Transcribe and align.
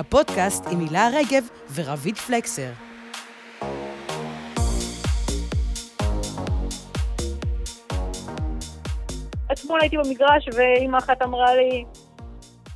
הפודקאסט 0.00 0.64
עם 0.72 0.80
הילה 0.80 1.08
רגב 1.12 1.48
ורביד 1.74 2.16
פלקסר. 2.16 2.70
אתמול 9.52 9.80
הייתי 9.80 9.96
במגרש 9.96 10.48
ואימא 10.56 10.98
אחת 10.98 11.22
אמרה 11.22 11.54
לי, 11.54 11.84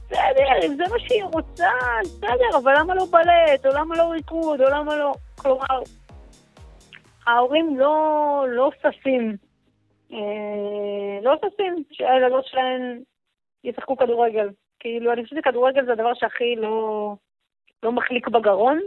בסדר, 0.07 0.67
אם 0.67 0.77
זה 0.77 0.85
מה 0.91 0.99
שהיא 0.99 1.25
רוצה, 1.25 1.71
בסדר, 2.03 2.59
אבל 2.63 2.75
למה 2.79 2.95
לא 2.95 3.05
בלט, 3.11 3.67
או 3.67 3.71
למה 3.71 3.97
לא 3.97 4.03
ריקוד, 4.03 4.61
או 4.61 4.71
למה 4.71 4.97
לא... 4.97 5.13
כלומר, 5.37 5.83
ההורים 7.27 7.79
לא, 7.79 8.45
לא 8.49 8.71
ששים, 8.79 9.37
אה, 10.13 11.19
לא 11.23 11.37
ששים 11.37 11.85
שהילדות 11.93 12.47
שלהן 12.47 13.01
ישחקו 13.65 13.97
כדורגל. 13.97 14.49
כאילו, 14.85 15.13
אני 15.13 15.25
חושבת 15.25 15.39
שכדורגל 15.39 15.85
זה 15.87 15.93
הדבר 15.93 16.15
שהכי 16.15 16.57
לא, 16.57 17.17
לא 17.83 17.93
מחליק 17.93 18.29
בגרון, 18.29 18.81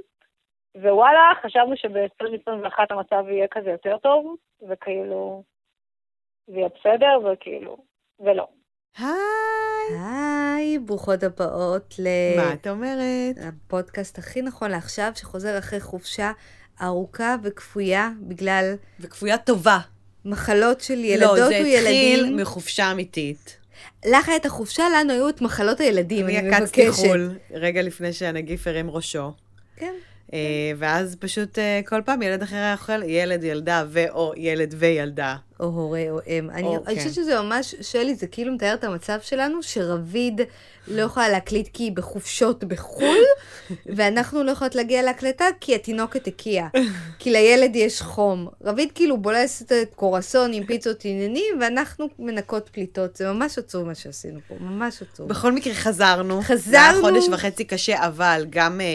ווואלה, 0.75 1.31
חשבנו 1.43 1.77
שב-2021 1.77 2.79
המצב 2.89 3.29
יהיה 3.29 3.47
כזה 3.51 3.69
יותר 3.69 3.97
טוב, 3.97 4.35
וכאילו, 4.69 5.43
זה 6.47 6.57
יהיה 6.57 6.69
בסדר, 6.69 7.31
וכאילו, 7.33 7.77
ולא. 8.19 8.47
היי. 8.97 9.07
היי, 9.99 10.79
ברוכות 10.79 11.23
הבאות 11.23 11.93
מה 12.37 12.53
את 12.53 12.67
אומרת? 12.67 13.35
לפודקאסט 13.37 14.17
הכי 14.17 14.41
נכון 14.41 14.71
לעכשיו, 14.71 15.11
שחוזר 15.15 15.59
אחרי 15.59 15.79
חופשה 15.79 16.31
ארוכה 16.81 17.35
וכפויה 17.43 18.09
בגלל 18.21 18.73
וכפויה 18.99 19.37
טובה. 19.37 19.77
מחלות 20.25 20.81
של 20.81 20.93
ילדות 20.93 21.37
לא, 21.37 21.47
זה 21.47 21.59
וילדים. 21.63 22.19
התחיל 22.19 22.41
מחופשה 22.41 22.91
אמיתית. 22.91 23.59
לך 24.05 24.29
היה 24.29 24.37
את 24.37 24.45
החופשה, 24.45 24.83
לנו 24.95 25.13
היו 25.13 25.29
את 25.29 25.41
מחלות 25.41 25.79
הילדים, 25.79 26.25
אני 26.25 26.39
אני 26.39 26.47
מבקשת. 26.47 26.61
עקצתי 26.61 26.91
חו"ל 26.91 27.31
רגע 27.51 27.81
לפני 27.81 28.13
שהנגיף 28.13 28.67
הרים 28.67 28.89
ראשו. 28.89 29.31
כן. 29.75 29.93
אה, 30.33 30.71
ואז 30.77 31.15
פשוט 31.19 31.59
אה, 31.59 31.81
כל 31.85 32.01
פעם 32.05 32.21
ילד 32.21 32.43
אחר 32.43 32.55
היה 32.55 32.73
אוכל, 32.73 33.03
ילד, 33.03 33.43
ילדה, 33.43 33.83
ו/או 33.89 34.33
ילד 34.37 34.75
וילדה. 34.77 35.35
או 35.59 35.65
הורה 35.65 36.03
או 36.09 36.19
אם. 36.27 36.49
אני, 36.49 36.67
אני 36.87 36.95
כן. 36.95 37.01
חושבת 37.01 37.13
שזה 37.13 37.41
ממש, 37.41 37.75
שלי, 37.81 38.15
זה 38.15 38.27
כאילו 38.27 38.53
מתאר 38.53 38.73
את 38.73 38.83
המצב 38.83 39.17
שלנו, 39.21 39.63
שרביד 39.63 40.41
לא 40.87 41.01
יכולה 41.01 41.29
להקליט 41.29 41.69
כי 41.73 41.83
היא 41.83 41.91
בחופשות 41.91 42.63
בחו"ל, 42.63 43.17
ואנחנו 43.95 44.43
לא 44.43 44.51
יכולות 44.51 44.75
להגיע 44.75 45.03
להקלטה 45.03 45.45
כי 45.59 45.75
התינוקת 45.75 46.27
הקיאה. 46.27 46.67
כי 47.19 47.31
לילד 47.31 47.75
יש 47.75 48.01
חום. 48.01 48.47
רביד 48.63 48.91
כאילו 48.95 49.17
בולסת 49.17 49.71
את 49.71 49.93
קורסון 49.95 50.53
עם 50.53 50.65
פיצות 50.65 51.05
עניינים, 51.05 51.59
ואנחנו 51.61 52.07
מנקות 52.19 52.69
פליטות. 52.69 53.15
זה 53.15 53.31
ממש 53.33 53.57
עצוב 53.57 53.87
מה 53.87 53.95
שעשינו 53.95 54.39
פה, 54.47 54.55
ממש 54.59 55.01
עצוב. 55.01 55.27
בכל 55.29 55.51
מקרה 55.51 55.73
חזרנו. 55.73 56.41
חזרנו. 56.41 56.95
זה 56.95 57.01
חודש 57.01 57.27
וחצי 57.31 57.63
קשה, 57.65 58.07
אבל 58.07 58.45
גם 58.49 58.81
אה, 58.81 58.85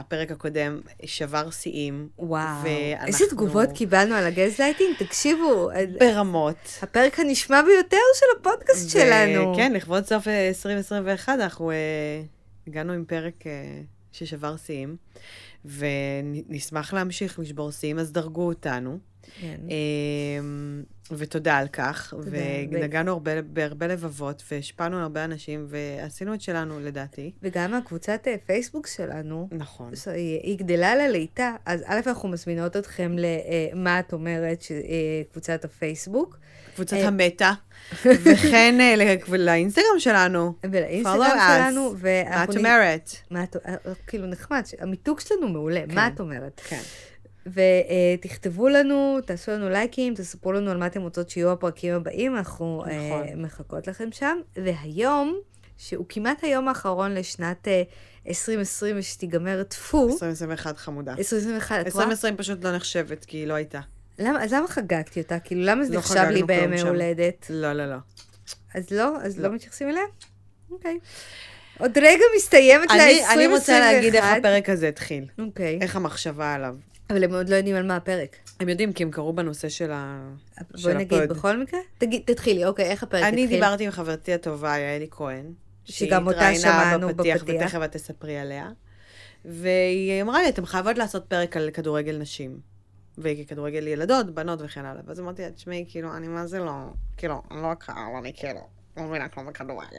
הפרק 0.00 0.30
הקודם 0.30 0.80
שבר 1.04 1.50
שיאים. 1.50 2.08
וואו, 2.18 2.42
ואנחנו- 2.64 3.06
איזה 3.06 3.24
תגובות 3.30 3.68
קיבלנו 3.74 4.14
על 4.14 4.24
הגזלייטינג? 4.26 4.96
תקשיבו, 4.98 5.70
ברמות. 5.98 6.56
הפרק 6.82 7.20
הנשמע 7.20 7.62
ביותר 7.62 7.96
של 8.14 8.26
הפודקאסט 8.40 8.90
שלנו. 8.90 9.54
כן, 9.56 9.72
לכבוד 9.72 10.04
סוף 10.04 10.28
אה, 10.28 10.48
2021 10.48 11.32
אנחנו 11.34 11.70
אה, 11.70 11.76
הגענו 12.66 12.92
עם 12.92 13.04
פרק 13.04 13.46
אה, 13.46 13.80
ששבר 14.12 14.56
שיאים, 14.56 14.96
ונשמח 15.64 16.94
להמשיך 16.94 17.38
לשבור 17.38 17.70
שיאים, 17.70 17.98
אז 17.98 18.12
דרגו 18.12 18.46
אותנו. 18.46 18.98
כן. 19.40 19.56
אה, 19.70 20.44
ותודה 21.12 21.58
על 21.58 21.68
כך. 21.68 22.14
ונגענו 22.70 23.12
הרבה, 23.12 23.42
בהרבה 23.42 23.86
לבבות, 23.86 24.42
והשפענו 24.50 24.96
על 24.96 25.02
הרבה 25.02 25.24
אנשים, 25.24 25.66
ועשינו 25.68 26.34
את 26.34 26.40
שלנו, 26.40 26.80
לדעתי. 26.80 27.32
וגם 27.42 27.74
הקבוצת 27.74 28.20
אה, 28.26 28.34
פייסבוק 28.46 28.86
שלנו, 28.86 29.48
נכון. 29.52 29.92
היא 30.14 30.58
גדלה 30.58 30.94
לליטה, 30.94 31.54
אז 31.66 31.82
א', 31.86 32.00
אנחנו 32.06 32.28
מזמינות 32.28 32.76
אתכם 32.76 33.16
למה 33.18 34.00
את 34.00 34.12
אומרת, 34.12 34.64
אה, 34.70 35.22
קבוצת 35.32 35.64
הפייסבוק, 35.64 36.38
קבוצת 36.74 36.96
אה, 36.96 37.06
המטה, 37.08 37.52
וכן 38.24 38.80
אה, 38.80 38.94
לאינסטגרם 39.38 39.98
שלנו. 39.98 40.52
ולאינסטגרם. 40.70 41.38
שלנו, 41.56 41.94
ואנחנו... 41.98 42.58
אומרת? 42.58 43.10
מה 43.30 43.44
את... 43.44 43.56
אה, 43.56 43.74
אה, 43.86 43.92
כאילו 44.06 44.26
נחמד, 44.26 44.62
המיתוג 44.80 45.20
שלנו 45.20 45.48
מעולה, 45.48 45.82
כן. 45.88 45.94
מה 45.94 46.08
את 46.08 46.20
אומרת? 46.20 46.60
כן. 46.68 46.80
ותכתבו 47.46 48.68
לנו, 48.68 49.18
תעשו 49.26 49.52
לנו 49.52 49.68
לייקים, 49.68 50.14
תספרו 50.14 50.52
לנו 50.52 50.70
על 50.70 50.76
מה 50.76 50.86
אתם 50.86 51.02
רוצות 51.02 51.30
שיהיו 51.30 51.52
הפרקים 51.52 51.94
הבאים, 51.94 52.36
אנחנו 52.36 52.84
אה, 52.86 53.08
נכון. 53.08 53.42
מחכות 53.42 53.86
לכם 53.86 54.08
שם. 54.12 54.38
והיום, 54.56 55.40
שהוא 55.78 56.06
כמעט 56.08 56.44
היום 56.44 56.68
האחרון 56.68 57.14
לשנת 57.14 57.68
אה, 57.68 57.82
2020 58.28 58.96
ושתיגמר 58.98 59.62
טפו, 59.62 60.08
2021 60.08 60.76
חמודה. 60.78 61.12
2021, 61.18 61.86
את 61.86 61.92
רואה? 61.92 62.04
2020 62.04 62.36
פשוט 62.36 62.64
לא 62.64 62.76
נחשבת, 62.76 63.24
כי 63.24 63.36
היא 63.36 63.46
לא 63.46 63.54
הייתה. 63.54 63.80
למה, 64.18 64.44
אז 64.44 64.52
למה 64.52 64.68
חגגתי 64.68 65.20
אותה? 65.20 65.38
כאילו, 65.38 65.62
למה 65.64 65.84
זה 65.84 65.92
לא 65.92 65.98
נחשב 65.98 66.24
לי 66.30 66.42
בימי. 66.42 66.80
הולדת? 66.80 67.46
לא, 67.50 67.72
לא, 67.72 67.86
לא. 67.86 67.96
אז 68.74 68.90
לא? 68.90 69.16
אז 69.22 69.38
לא 69.38 69.48
לא. 69.48 69.54
מתייחסים 69.54 69.88
אליה? 69.88 70.02
אוקיי. 70.70 70.98
עוד 71.78 71.98
רגע 71.98 72.24
מסתיימת 72.36 72.90
ל-2021. 72.90 72.94
אני, 72.94 73.26
אני 73.34 73.46
רוצה 73.46 73.80
להגיד 73.80 74.14
איך 74.14 74.24
הפרק 74.24 74.68
הזה 74.68 74.88
התחיל. 74.88 75.24
אוקיי. 75.38 75.78
איך 75.80 75.96
המחשבה 75.96 76.54
עליו. 76.54 76.76
אבל 77.10 77.24
הם 77.24 77.34
עוד 77.34 77.48
לא 77.48 77.56
יודעים 77.56 77.76
על 77.76 77.86
מה 77.86 77.96
הפרק. 77.96 78.36
הם 78.60 78.68
יודעים, 78.68 78.92
כי 78.92 79.02
הם 79.02 79.10
קראו 79.10 79.32
בנושא 79.32 79.68
של, 79.68 79.90
ה... 79.92 80.28
בואי 80.70 80.82
של 80.82 80.94
נגיד, 80.94 81.18
הפוד. 81.18 81.36
בכל 81.36 81.62
מקרה? 81.62 81.80
תגיד, 81.98 82.22
תתחילי, 82.24 82.64
אוקיי, 82.64 82.84
איך 82.84 83.02
הפרק 83.02 83.22
התחיל? 83.22 83.38
אני 83.38 83.46
דיברתי 83.46 83.84
עם 83.84 83.90
חברתי 83.90 84.34
הטובה, 84.34 84.78
יעלי 84.78 85.06
כהן. 85.10 85.52
שגם 85.84 86.26
אותה 86.26 86.54
שמענו 86.54 87.08
בפתיח. 87.08 87.44
ותכף 87.46 87.80
את 87.84 87.92
תספרי 87.92 88.38
עליה. 88.38 88.68
והיא 89.44 90.22
אמרה 90.22 90.42
לי, 90.42 90.48
אתם 90.48 90.66
חייבות 90.66 90.98
לעשות 90.98 91.24
פרק 91.28 91.56
על 91.56 91.70
כדורגל 91.70 92.18
נשים. 92.18 92.60
וכדורגל 93.18 93.86
ילדות, 93.86 94.34
בנות 94.34 94.58
וכן 94.62 94.84
הלאה. 94.84 95.02
ואז 95.06 95.20
אמרתי 95.20 95.42
לה, 95.42 95.50
תשמעי, 95.50 95.84
כאילו, 95.88 96.16
אני 96.16 96.28
מה 96.28 96.46
זה 96.46 96.58
לא, 96.58 96.72
כאילו, 97.16 97.42
אני 97.50 97.62
לא 97.62 97.70
הקהל, 97.70 98.16
אני 98.18 98.32
כאילו, 98.36 98.60
לא 98.96 99.02
מבינה 99.02 99.28
כלום 99.28 99.46
בכדורגל. 99.46 99.96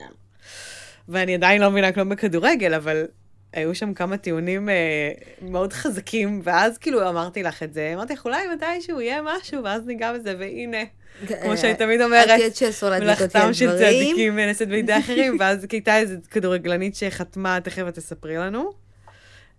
ואני 1.09 1.35
עדיין 1.35 1.61
לא 1.61 1.71
מבינה 1.71 1.91
כלום 1.91 2.09
בכדורגל, 2.09 2.73
אבל 2.73 3.05
היו 3.53 3.75
שם 3.75 3.93
כמה 3.93 4.17
טיעונים 4.17 4.69
אה, 4.69 5.11
מאוד 5.41 5.73
חזקים, 5.73 6.41
ואז 6.43 6.77
כאילו 6.77 7.09
אמרתי 7.09 7.43
לך 7.43 7.63
את 7.63 7.73
זה, 7.73 7.91
אמרתי 7.95 8.13
לך, 8.13 8.25
אולי 8.25 8.47
מתישהו 8.55 9.01
יהיה 9.01 9.21
משהו, 9.23 9.63
ואז 9.63 9.85
ניגע 9.85 10.13
בזה, 10.13 10.35
והנה, 10.39 10.83
כמו 11.41 11.57
שאני 11.57 11.75
תמיד 11.75 12.01
אומרת, 12.01 12.29
אה, 12.29 12.99
מלאכתם 12.99 13.53
של. 13.53 13.77
צדיקים 13.77 14.39
נעשית 14.39 14.69
בידי 14.69 14.99
אחרים, 14.99 15.35
ואז 15.39 15.65
הייתה 15.71 15.97
איזו 15.97 16.15
כדורגלנית 16.31 16.95
שחתמה, 16.95 17.59
תכף 17.63 17.83
את 17.87 17.93
תספרי 17.93 18.37
לנו. 18.37 18.71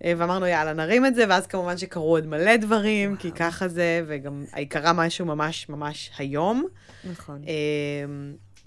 אה, 0.04 0.12
ואמרנו, 0.16 0.46
יאללה, 0.46 0.72
נרים 0.72 1.06
את 1.06 1.14
זה, 1.14 1.24
ואז 1.28 1.46
כמובן 1.46 1.78
שקרו 1.78 2.10
עוד 2.10 2.26
מלא 2.26 2.56
דברים, 2.56 3.16
כי 3.16 3.32
ככה 3.32 3.68
זה, 3.68 4.02
וגם 4.06 4.44
קרה 4.68 4.92
משהו 4.92 5.26
ממש 5.26 5.68
ממש 5.68 6.10
היום. 6.18 6.64
נכון. 7.10 7.42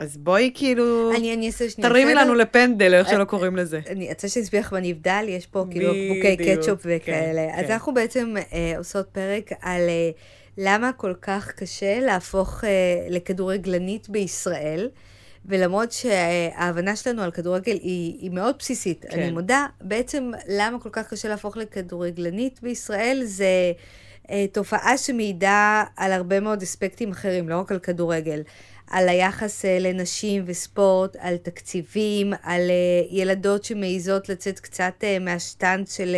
אז 0.01 0.17
בואי 0.17 0.51
כאילו, 0.53 1.11
אני 1.15 1.33
אני 1.33 1.47
אעשה 1.47 1.69
שנייה 1.69 1.89
תרימי. 1.89 2.13
לנו 2.13 2.33
לפנדל, 2.33 2.93
איך 2.93 3.09
שלא 3.09 3.23
קוראים 3.23 3.55
לזה. 3.55 3.79
אני 3.89 4.09
רוצה 4.09 4.29
שאסביר 4.29 4.59
לך 4.59 4.73
בנבדל, 4.73 5.25
יש 5.27 5.47
פה 5.47 5.65
כאילו 5.71 5.91
בדיוק, 5.91 6.57
קטשופ 6.57 6.83
כן, 6.83 6.89
וכאלה. 6.95 7.59
אז 7.59 7.65
כן. 7.65 7.71
אנחנו 7.71 7.93
בעצם 7.93 8.33
אה, 8.53 8.73
עושות 8.77 9.07
פרק 9.11 9.51
על 9.61 9.81
אה, 9.89 10.09
למה 10.57 10.91
כל 10.93 11.13
כך 11.21 11.51
קשה 11.51 11.99
להפוך 11.99 12.63
אה, 12.63 12.69
לכדורגלנית 13.09 14.09
בישראל. 14.09 14.89
ולמרות 15.45 15.91
שההבנה 15.91 16.95
שלנו 16.95 17.21
על 17.21 17.31
כדורגל 17.31 17.73
היא, 17.73 18.17
היא 18.21 18.31
מאוד 18.31 18.55
בסיסית, 18.59 19.05
כן. 19.09 19.19
אני 19.19 19.31
מודה, 19.31 19.65
בעצם 19.81 20.31
למה 20.47 20.79
כל 20.79 20.89
כך 20.91 21.09
קשה 21.09 21.29
להפוך 21.29 21.57
לכדורגלנית 21.57 22.59
בישראל 22.63 23.21
זה 23.23 23.71
אה, 24.31 24.45
תופעה 24.51 24.97
שמעידה 24.97 25.83
על 25.97 26.11
הרבה 26.11 26.39
מאוד 26.39 26.61
אספקטים 26.61 27.11
אחרים, 27.11 27.49
לא 27.49 27.59
רק 27.59 27.71
על 27.71 27.79
כדורגל. 27.79 28.41
על 28.91 29.09
היחס 29.09 29.65
אה, 29.65 29.79
לנשים 29.79 30.43
וספורט, 30.45 31.15
על 31.19 31.37
תקציבים, 31.37 32.33
על 32.43 32.61
אה, 32.69 33.07
ילדות 33.09 33.63
שמעיזות 33.63 34.29
לצאת 34.29 34.59
קצת 34.59 34.93
אה, 35.03 35.19
מהשטנץ 35.19 35.97
של 35.97 36.15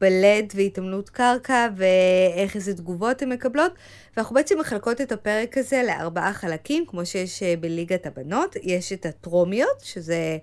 בלט 0.00 0.52
והתעמלות 0.54 1.10
קרקע, 1.10 1.68
ואיך 1.76 2.56
איזה 2.56 2.74
תגובות 2.74 3.22
הן 3.22 3.32
מקבלות. 3.32 3.72
ואנחנו 4.16 4.34
בעצם 4.34 4.60
מחלקות 4.60 5.00
את 5.00 5.12
הפרק 5.12 5.58
הזה 5.58 5.82
לארבעה 5.86 6.32
חלקים, 6.32 6.84
כמו 6.86 7.06
שיש 7.06 7.42
בליגת 7.60 8.06
הבנות. 8.06 8.56
יש 8.62 8.92
את 8.92 9.06
הטרומיות, 9.06 9.80
שזה 9.82 10.38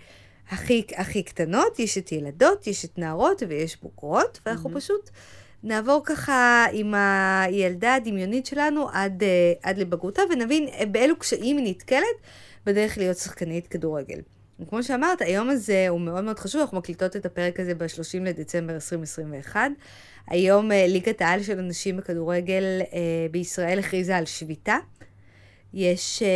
הכי, 0.50 0.84
הכי 0.96 1.24
קטנות, 1.24 1.80
יש 1.80 1.98
את 1.98 2.12
ילדות, 2.12 2.68
יש 2.68 2.86
את 2.86 2.98
נערות 2.98 3.44
ויש 3.48 3.78
בוגרות, 3.82 4.40
ואנחנו 4.46 4.70
Mhm. 4.70 4.76
פשוט 4.76 5.10
נעבור 5.64 6.02
ככה 6.06 6.66
עם 6.72 6.94
הילדה 6.96 7.96
הדמיונית 7.96 8.46
שלנו 8.46 8.90
עד, 8.94 9.24
אה, 9.24 9.54
עד 9.64 9.78
לבגרותה, 9.78 10.22
ונבין 10.32 10.68
אה, 10.68 10.86
באילו 10.86 11.20
קשיים 11.20 11.58
היא 11.58 11.70
נתקלת 11.70 12.18
בדרך 12.66 12.98
להיות 12.98 13.18
שחקנית 13.18 13.68
כדורגל. 13.68 14.20
וכמו 14.60 14.84
שאמרת, 14.84 15.22
היום 15.22 15.50
הזה 15.50 15.86
הוא 15.90 16.02
מאוד 16.02 16.24
מאוד 16.24 16.40
חשוב, 16.40 16.62
אנחנו 16.62 16.78
מקליטות 16.78 17.16
את 17.16 17.26
הפרק 17.26 17.60
הזה 17.60 17.76
ב-30 17.76 18.24
לדצמבר 18.24 18.74
2021. 18.74 19.62
היום 20.28 20.72
אה, 20.72 20.88
ליגת 20.88 21.22
העל 21.22 21.44
של 21.44 21.60
הנשים 21.60 21.98
בכדורגל 21.98 22.64
אה, 22.82 23.00
בישראל 23.32 23.80
הכריזה 23.80 24.18
על 24.18 24.26
שביתה. 24.26 24.78
יש 25.74 26.24
אה, 26.24 26.28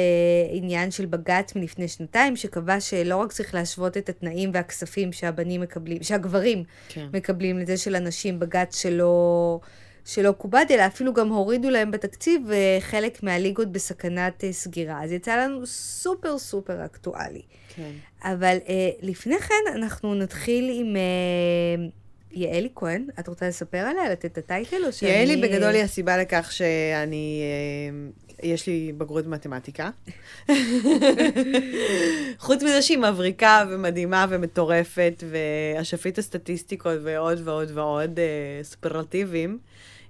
עניין 0.51 0.91
של 0.91 1.05
בג"ץ 1.05 1.55
מלפני 1.55 1.87
שנתיים, 1.87 2.35
שקבע 2.35 2.79
שלא 2.79 3.15
רק 3.15 3.31
צריך 3.31 3.55
להשוות 3.55 3.97
את 3.97 4.09
התנאים 4.09 4.51
והכספים 4.53 5.11
שהבנים 5.11 5.61
מקבלים, 5.61 6.03
שהגברים 6.03 6.63
כן. 6.89 7.07
מקבלים 7.13 7.59
לזה 7.59 7.77
של 7.77 7.95
הנשים, 7.95 8.39
בג"ץ 8.39 8.81
שלא, 8.81 9.59
שלא 10.05 10.33
כובד, 10.37 10.65
אלא 10.69 10.85
אפילו 10.85 11.13
גם 11.13 11.29
הורידו 11.29 11.69
להם 11.69 11.91
בתקציב, 11.91 12.41
וחלק 12.47 13.23
מהליגות 13.23 13.71
בסכנת 13.71 14.43
אה, 14.43 14.53
סגירה. 14.53 15.03
אז 15.03 15.11
יצא 15.11 15.35
לנו 15.35 15.65
סופר 15.65 16.37
סופר 16.37 16.85
אקטואלי. 16.85 17.41
כן. 17.75 17.91
אבל 18.23 18.57
אה, 18.69 18.89
לפני 19.01 19.39
כן 19.39 19.73
אנחנו 19.75 20.15
נתחיל 20.15 20.69
עם 20.73 20.95
אה, 20.95 21.85
יעלי 22.31 22.69
כהן. 22.75 23.07
את 23.19 23.27
רוצה 23.27 23.47
לספר 23.47 23.77
עליה, 23.77 24.09
לתת 24.09 24.25
את 24.25 24.37
הטייטל, 24.37 24.85
או 24.85 24.93
שאני... 24.93 25.11
יעלי 25.11 25.37
בגדול 25.37 25.75
היא 25.75 25.83
הסיבה 25.83 26.17
לכך 26.17 26.51
שאני, 26.51 27.41
אה, 27.41 28.49
יש 28.49 28.67
לי 28.67 28.93
בגרות 28.97 29.25
במתמטיקה. 29.25 29.89
חוץ 32.45 32.63
מזה 32.63 32.81
שהיא 32.81 32.97
מבריקה 32.97 33.65
ומדהימה 33.69 34.25
ומטורפת, 34.29 35.23
ואשפית 35.29 36.17
הסטטיסטיקות 36.17 36.99
ועוד 37.03 37.41
ועוד 37.43 37.71
ועוד 37.73 38.19
אה, 38.19 38.63
סופרלטיבים, 38.63 39.59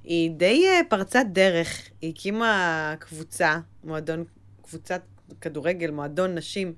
היא 0.03 0.31
די 0.31 0.65
אה, 0.67 0.81
פרצת 0.89 1.25
דרך. 1.31 1.81
היא 2.01 2.13
הקימה 2.13 2.95
קבוצה, 2.99 3.59
מועדון, 3.83 4.23
קבוצת 4.61 5.01
כדורגל, 5.41 5.91
מועדון 5.91 6.35
נשים, 6.35 6.73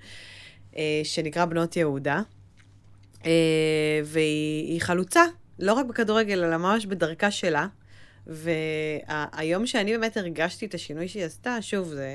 שנקרא 1.04 1.46
בנות 1.46 1.78
יהודה. 1.78 2.22
אה, 3.26 3.32
והיא 4.06 4.72
היא 4.74 4.82
חלוצה, 4.82 5.24
לא 5.60 5.74
רק 5.74 5.86
בכדורגל, 5.86 6.44
אלא 6.44 6.58
ממש 6.58 6.86
בדרכה 6.86 7.32
שלה. 7.32 7.68
והיום 8.28 9.66
שאני 9.66 9.92
באמת 9.92 10.18
הרגשתי 10.18 10.66
את 10.66 10.74
השינוי 10.74 11.08
שהיא 11.08 11.26
עשתה, 11.26 11.62
שוב, 11.62 11.88
זה 11.88 12.12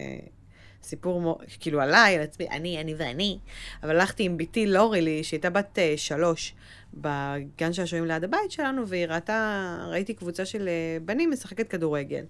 סיפור 0.83 1.21
מו... 1.21 1.39
כאילו 1.61 1.81
עליי, 1.81 2.17
על 2.17 2.23
עצמי, 2.23 2.49
אני, 2.51 2.81
אני 2.81 2.95
ואני, 2.95 3.39
אבל 3.83 3.91
הלכתי 3.91 4.23
עם 4.23 4.37
בתי 4.37 4.67
לורילי, 4.67 5.25
שהייתה 5.25 5.51
בת 5.51 5.79
uh, 5.79 5.99
שלוש, 5.99 6.55
בגן 6.95 7.73
שעשועים 7.73 8.05
ליד 8.05 8.25
הבית 8.25 8.51
שלנו, 8.51 8.89
והיא 8.89 9.06
ראתה, 9.06 9.77
ראיתי 9.91 10.15
קבוצה 10.15 10.45
של 10.45 10.69
uh, 10.69 11.05
בנים 11.05 11.31
משחקת 11.31 11.69
כדורגל. 11.69 12.25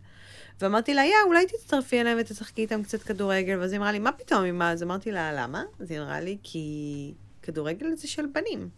ואמרתי 0.60 0.94
לה, 0.94 1.04
יא, 1.04 1.14
אולי 1.26 1.46
תצטרפי 1.46 2.00
אליהם 2.00 2.18
ותשחקי 2.20 2.62
איתם 2.62 2.82
קצת 2.82 3.02
כדורגל, 3.02 3.58
ואז 3.58 3.72
היא 3.72 3.78
אמרה 3.78 3.92
לי, 3.92 3.98
מה 3.98 4.12
פתאום, 4.12 4.44
אמא? 4.44 4.72
אז 4.72 4.82
אמרתי 4.82 5.12
לה, 5.12 5.32
למה? 5.32 5.62
אז 5.80 5.90
היא 5.90 6.00
אמרה 6.00 6.20
לי, 6.20 6.38
כי 6.42 7.14
כדורגל 7.44 7.94
זה 7.94 8.08
של 8.08 8.26
בנים. 8.34 8.68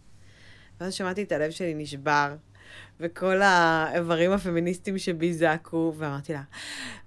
ואז 0.79 0.93
שמעתי 0.93 1.23
את 1.23 1.31
הלב 1.31 1.51
שלי 1.51 1.73
נשבר, 1.73 2.35
וכל 2.99 3.41
האיברים 3.41 4.31
הפמיניסטיים 4.31 4.97
שבי 4.97 5.33
זעקו, 5.33 5.93
ואמרתי 5.97 6.33
לה, 6.33 6.41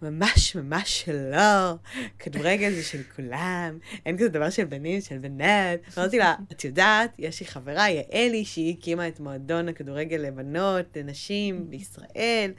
ממש 0.03 0.57
ממש 0.57 1.09
לא, 1.33 1.75
כדורגל 2.19 2.71
זה 2.71 2.83
של 2.83 3.03
כולם, 3.17 3.79
אין 4.07 4.17
כזה 4.19 4.29
דבר 4.29 4.51
של 4.51 4.65
בנים, 4.65 5.01
של 5.01 5.19
בנות. 5.19 5.99
אמרתי 5.99 6.19
לה, 6.19 6.35
את 6.53 6.65
יודעת, 6.65 7.11
יש 7.19 7.41
לי 7.41 7.47
חברה, 7.47 7.87
יעלי, 7.91 8.45
שהיא 8.45 8.75
הקימה 8.79 9.09
את 9.09 9.21
מועדון 9.21 9.69
הכדורגל 9.69 10.17
לבנות, 10.17 10.97
לנשים, 10.97 11.71
בישראל. 11.71 12.51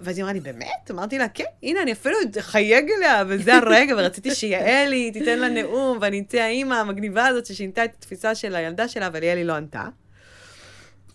ואז 0.00 0.16
היא 0.16 0.22
אמרה 0.22 0.32
לי, 0.32 0.40
באמת? 0.40 0.90
אמרתי 0.90 1.18
לה, 1.18 1.28
כן, 1.28 1.44
הנה, 1.62 1.82
אני 1.82 1.92
אפילו 1.92 2.16
אחייג 2.38 2.90
אליה, 2.98 3.24
וזה 3.28 3.54
הרגע, 3.54 3.94
ורציתי 3.98 4.34
שיעלי 4.34 5.10
תיתן 5.10 5.38
לה 5.38 5.48
נאום, 5.48 5.98
ואני 6.00 6.20
אצא 6.20 6.38
האימא 6.38 6.74
המגניבה 6.74 7.26
הזאת 7.26 7.46
ששינתה 7.46 7.84
את 7.84 7.94
התפיסה 7.98 8.34
של 8.34 8.54
הילדה 8.54 8.88
שלה, 8.88 9.06
אבל 9.06 9.22
יעלי 9.22 9.44
לא 9.44 9.52
ענתה. 9.52 9.88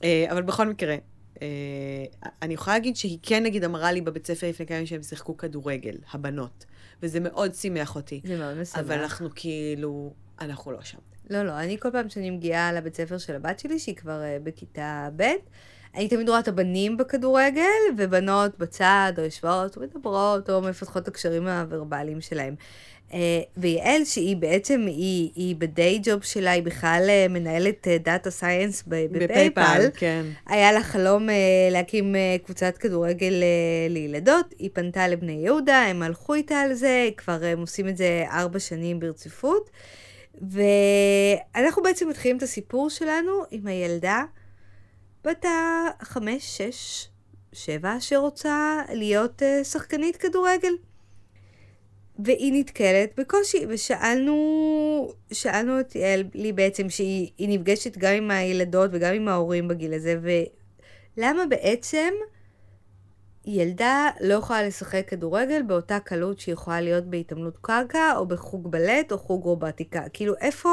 אה, 0.04 0.26
אבל 0.32 0.42
בכל 0.42 0.68
מקרה, 0.68 0.96
אה, 1.42 1.48
אני 2.42 2.54
יכולה 2.54 2.76
להגיד 2.76 2.96
שהיא 2.96 3.18
כן, 3.24 3.44
נגיד, 3.44 3.64
אמרה 3.64 3.92
לי 3.92 4.02
בבית 4.02 4.28
ספר 4.28 4.50
לפני 4.50 4.66
כמה 4.66 4.76
ימים 4.76 4.88
שהם 4.88 5.04
שיחקו 5.04 5.38
כדורגל, 5.38 5.96
הבנות, 6.12 6.66
וזה 7.04 7.20
מאוד 7.20 7.54
שימח 7.54 7.96
אותי. 7.96 8.22
זה 8.24 8.38
מאוד 8.38 8.58
משמח. 8.58 8.80
אבל 8.80 9.00
אנחנו 9.00 9.30
כאילו, 9.36 10.14
אנחנו 10.42 10.72
לא 10.72 10.82
שם. 10.82 10.98
לא, 11.30 11.44
לא, 11.44 11.60
אני 11.60 11.78
כל 11.80 11.92
פעם 11.92 12.10
שאני 12.10 12.30
מגיעה 12.30 12.74
לבית 12.74 12.96
ספר 12.96 13.18
של 13.18 13.36
הבת 13.36 13.60
שלי, 13.60 13.80
שהיא 13.80 13.96
כבר 13.96 14.22
uh, 14.22 14.44
בכיתה 14.44 15.10
ב', 15.16 15.24
אני 15.96 16.08
תמיד 16.08 16.30
רואה 16.30 16.40
את 16.40 16.48
הבנים 16.48 16.98
בכדורגל, 16.98 17.64
ובנות 17.98 18.58
בצד, 18.58 19.14
או 19.18 19.24
יושבות, 19.24 19.78
או 19.78 19.82
מדברות, 19.82 20.50
או 20.50 20.62
מפתחות 20.62 21.04
את 21.04 21.08
הקשרים 21.08 21.48
הוורבליים 21.48 22.22
שלהם. 22.22 22.56
Uh, 23.16 23.18
ויעל, 23.58 24.06
שהיא 24.06 24.38
בעצם, 24.38 24.86
היא, 24.88 25.32
היא 25.36 25.56
ב 25.56 25.67
day 25.67 26.00
job 26.04 26.24
שלה, 26.24 26.52
היא 26.52 26.64
בכלל 26.64 27.10
uh, 27.10 27.32
מנהלת 27.32 27.88
data 27.88 28.32
science 28.32 28.84
ב 28.88 29.00
PayPal. 29.00 29.88
כן. 29.94 30.26
היה 30.48 30.72
לה 30.72 30.84
חלום 30.84 31.30
uh, 31.30 31.32
להקים 31.72 32.16
קבוצת 32.46 32.78
כדורגל 32.78 33.34
לילדות, 33.90 34.54
היא 34.60 34.70
פנתה 34.74 35.08
לבני 35.08 35.32
יהודה, 35.32 35.78
הם 35.78 36.04
הלכו 36.04 36.34
איתה 36.34 36.56
על 36.56 36.74
זה, 36.74 37.10
כבר 37.18 37.44
הם 37.44 37.60
עושים 37.60 37.88
את 37.88 37.98
זה 37.98 38.24
ארבע 38.32 38.60
שנים 38.60 39.00
ברציפות. 39.00 39.70
ואנחנו 40.42 41.84
בעצם 41.84 42.10
מתחילים 42.10 42.38
את 42.38 42.44
הסיפור 42.44 42.90
שלנו 42.90 43.32
עם 43.52 43.68
הילדה 43.68 44.24
בת 45.24 45.46
החמש, 46.02 46.58
שש, 46.58 47.08
שבע, 47.54 47.96
שרוצה 48.00 48.82
להיות 48.94 49.42
שחקנית 49.64 50.16
כדורגל. 50.16 50.74
והיא 52.20 52.54
נתקלת 52.60 53.20
בקושי, 53.20 53.66
ושאלנו 53.70 54.36
שאלנו 55.34 55.80
את 55.80 55.96
יעל, 55.96 56.24
לי 56.36 56.54
בעצם, 56.54 56.90
שהיא 56.90 57.32
היא 57.38 57.60
נפגשת 57.60 57.98
גם 57.98 58.14
עם 58.18 58.32
הילדות 58.32 58.90
וגם 58.94 59.14
עם 59.14 59.28
ההורים 59.28 59.68
בגיל 59.68 59.94
הזה, 59.94 60.16
ולמה 60.22 61.46
בעצם 61.50 62.14
ילדה 63.46 64.10
לא 64.22 64.34
יכולה 64.34 64.64
לשחק 64.64 65.10
כדורגל 65.10 65.62
באותה 65.62 66.00
קלות 66.00 66.40
שהיא 66.40 66.54
יכולה 66.54 66.82
להיות 66.82 67.04
בהתעמלות 67.04 67.58
קרקע, 67.58 68.18
או 68.18 68.26
בחוג 68.26 68.72
בלט, 68.72 69.12
או 69.12 69.18
חוג 69.18 69.44
רובטיקה. 69.44 70.02
כאילו, 70.14 70.34
איפה 70.42 70.70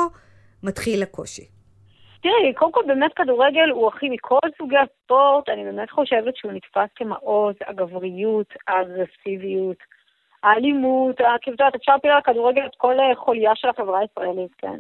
מתחיל 0.63 1.03
הקושי? 1.03 1.47
תראי, 2.23 2.55
קודם 2.55 2.73
כל 2.73 2.83
באמת 2.87 3.13
כדורגל 3.17 3.71
הוא 3.71 3.89
הכי 3.89 4.09
מכל 4.09 4.39
סוגי 4.59 4.77
הספורט, 4.77 5.49
אני 5.49 5.65
באמת 5.65 5.91
חושבת 5.91 6.37
שהוא 6.37 6.53
נתפס 6.53 6.89
כמעוז, 6.97 7.55
הגבריות, 7.67 8.47
האגרסיביות, 8.69 9.77
האלימות, 10.43 11.21
ה- 11.21 11.39
כאילו, 11.43 11.57
אפשר 11.77 11.93
להפיל 11.93 12.11
על 12.11 12.19
הכדורגל 12.19 12.67
את 12.67 12.75
כל 12.77 13.01
אה, 13.01 13.17
חוליה 13.17 13.55
של 13.55 13.69
החברה 13.69 13.99
הישראלית, 13.99 14.55
כן. 14.59 14.79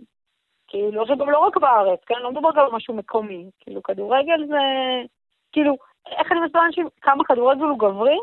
כאילו, 0.68 1.06
זה 1.06 1.12
גם 1.18 1.30
לא 1.30 1.38
רק 1.38 1.56
בארץ, 1.56 2.00
כן? 2.06 2.14
לא 2.20 2.30
מדובר 2.30 2.50
גם 2.56 2.64
על 2.64 2.72
משהו 2.72 2.94
מקומי. 2.94 3.50
כאילו, 3.60 3.82
כדורגל 3.82 4.46
זה... 4.46 4.58
כאילו, 5.52 5.76
איך 6.18 6.32
אני 6.32 6.40
מסבירה 6.40 6.64
לאנשים 6.64 6.88
כמה 7.00 7.24
כדורגל 7.24 7.64
הוא 7.64 7.78
גברי? 7.78 8.19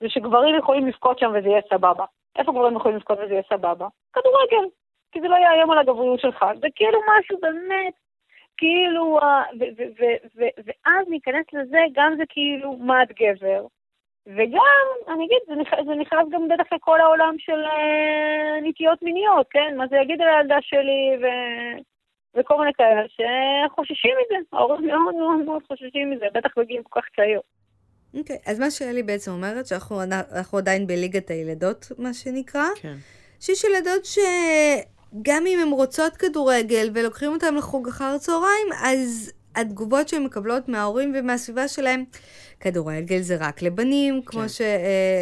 זה 0.00 0.08
שגברים 0.08 0.58
יכולים 0.58 0.86
לבכות 0.86 1.18
שם 1.18 1.30
וזה 1.34 1.48
יהיה 1.48 1.60
סבבה. 1.70 2.04
איפה 2.38 2.52
גברים 2.52 2.76
יכולים 2.76 2.96
לבכות 2.96 3.18
וזה 3.18 3.32
יהיה 3.32 3.42
סבבה? 3.48 3.86
כדורגל. 4.12 4.68
כי 5.12 5.20
זה 5.20 5.28
לא 5.28 5.36
יאיים 5.36 5.70
על 5.70 5.78
הגבריות 5.78 6.20
שלך. 6.20 6.44
זה 6.60 6.66
כאילו 6.74 6.98
משהו 7.08 7.38
באמת, 7.40 7.94
כאילו, 8.56 9.18
ואז 10.66 11.08
ניכנס 11.08 11.46
לזה, 11.52 11.78
גם 11.92 12.14
זה 12.16 12.22
כאילו 12.28 12.76
מה 12.76 13.02
את 13.02 13.08
גבר. 13.12 13.66
וגם, 14.26 14.84
אני 15.08 15.24
אגיד, 15.26 15.38
זה 15.46 15.52
נכ- 15.62 15.84
זה 15.86 15.94
נכנס 15.94 16.26
גם 16.32 16.48
בטח 16.48 16.72
לכל 16.72 17.00
העולם 17.00 17.34
של 17.38 17.60
אה, 17.72 18.60
נטיות 18.68 19.02
מיניות, 19.02 19.46
כן? 19.50 19.74
מה 19.76 19.84
זה 19.90 19.96
יגיד 19.96 20.20
על 20.20 20.28
הילדה 20.28 20.56
שלי 20.60 21.02
ו... 21.22 21.26
וכל 22.36 22.58
מיני 22.58 22.70
כאלה 22.74 23.02
שחוששים 23.08 24.10
מזה. 24.20 24.36
ההורים 24.52 24.86
מאוד 24.86 25.14
מאוד 25.14 25.44
מאוד 25.44 25.62
חוששים 25.68 26.10
מזה, 26.10 26.26
בטח 26.34 26.50
בגיל 26.56 26.80
כל 26.90 27.00
כך 27.00 27.06
צעיר. 27.16 27.40
אוקיי, 28.18 28.36
אז 28.46 28.60
מה 28.60 28.70
שאלי 28.70 29.02
בעצם 29.02 29.30
אומרת, 29.30 29.66
שאנחנו 29.66 30.02
אנחנו 30.02 30.58
עדיין 30.58 30.86
בליגת 30.86 31.30
הילדות, 31.30 31.86
מה 31.98 32.14
שנקרא, 32.14 32.64
כן. 32.82 32.94
שיש 33.40 33.64
ילדות 33.64 34.04
שגם 34.04 35.44
אם 35.46 35.58
הן 35.62 35.68
רוצות 35.68 36.16
כדורגל 36.16 36.90
ולוקחים 36.94 37.32
אותן 37.32 37.54
לחוג 37.54 37.88
אחר 37.88 38.18
צהריים, 38.18 38.66
אז 38.84 39.32
התגובות 39.56 40.08
שהן 40.08 40.24
מקבלות 40.24 40.68
מההורים 40.68 41.14
ומהסביבה 41.18 41.68
שלהם, 41.68 42.04
כדורגל 42.60 43.20
זה 43.20 43.36
רק 43.40 43.62
לבנים, 43.62 44.22
כמו 44.26 44.40
כן. 44.40 44.46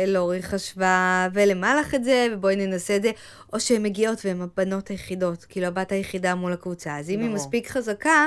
שלורי 0.07 0.43
חשבה, 0.43 1.29
ולמה 1.33 1.81
לך 1.81 1.95
את 1.95 2.05
זה, 2.05 2.27
ובואי 2.33 2.57
ננסה 2.57 2.97
את 2.97 3.03
זה, 3.03 3.11
או 3.53 3.61
שהן 3.61 3.83
מגיעות 3.83 4.19
והן 4.25 4.43
הבנות 4.43 4.89
היחידות, 4.89 5.45
כאילו 5.45 5.67
הבת 5.67 5.93
היחידה 5.93 6.35
מול 6.35 6.53
הקבוצה. 6.53 6.99
אז 6.99 7.11
אם 7.11 7.21
היא. 7.21 7.31
מספיק 7.31 7.69
חזקה, 7.69 8.27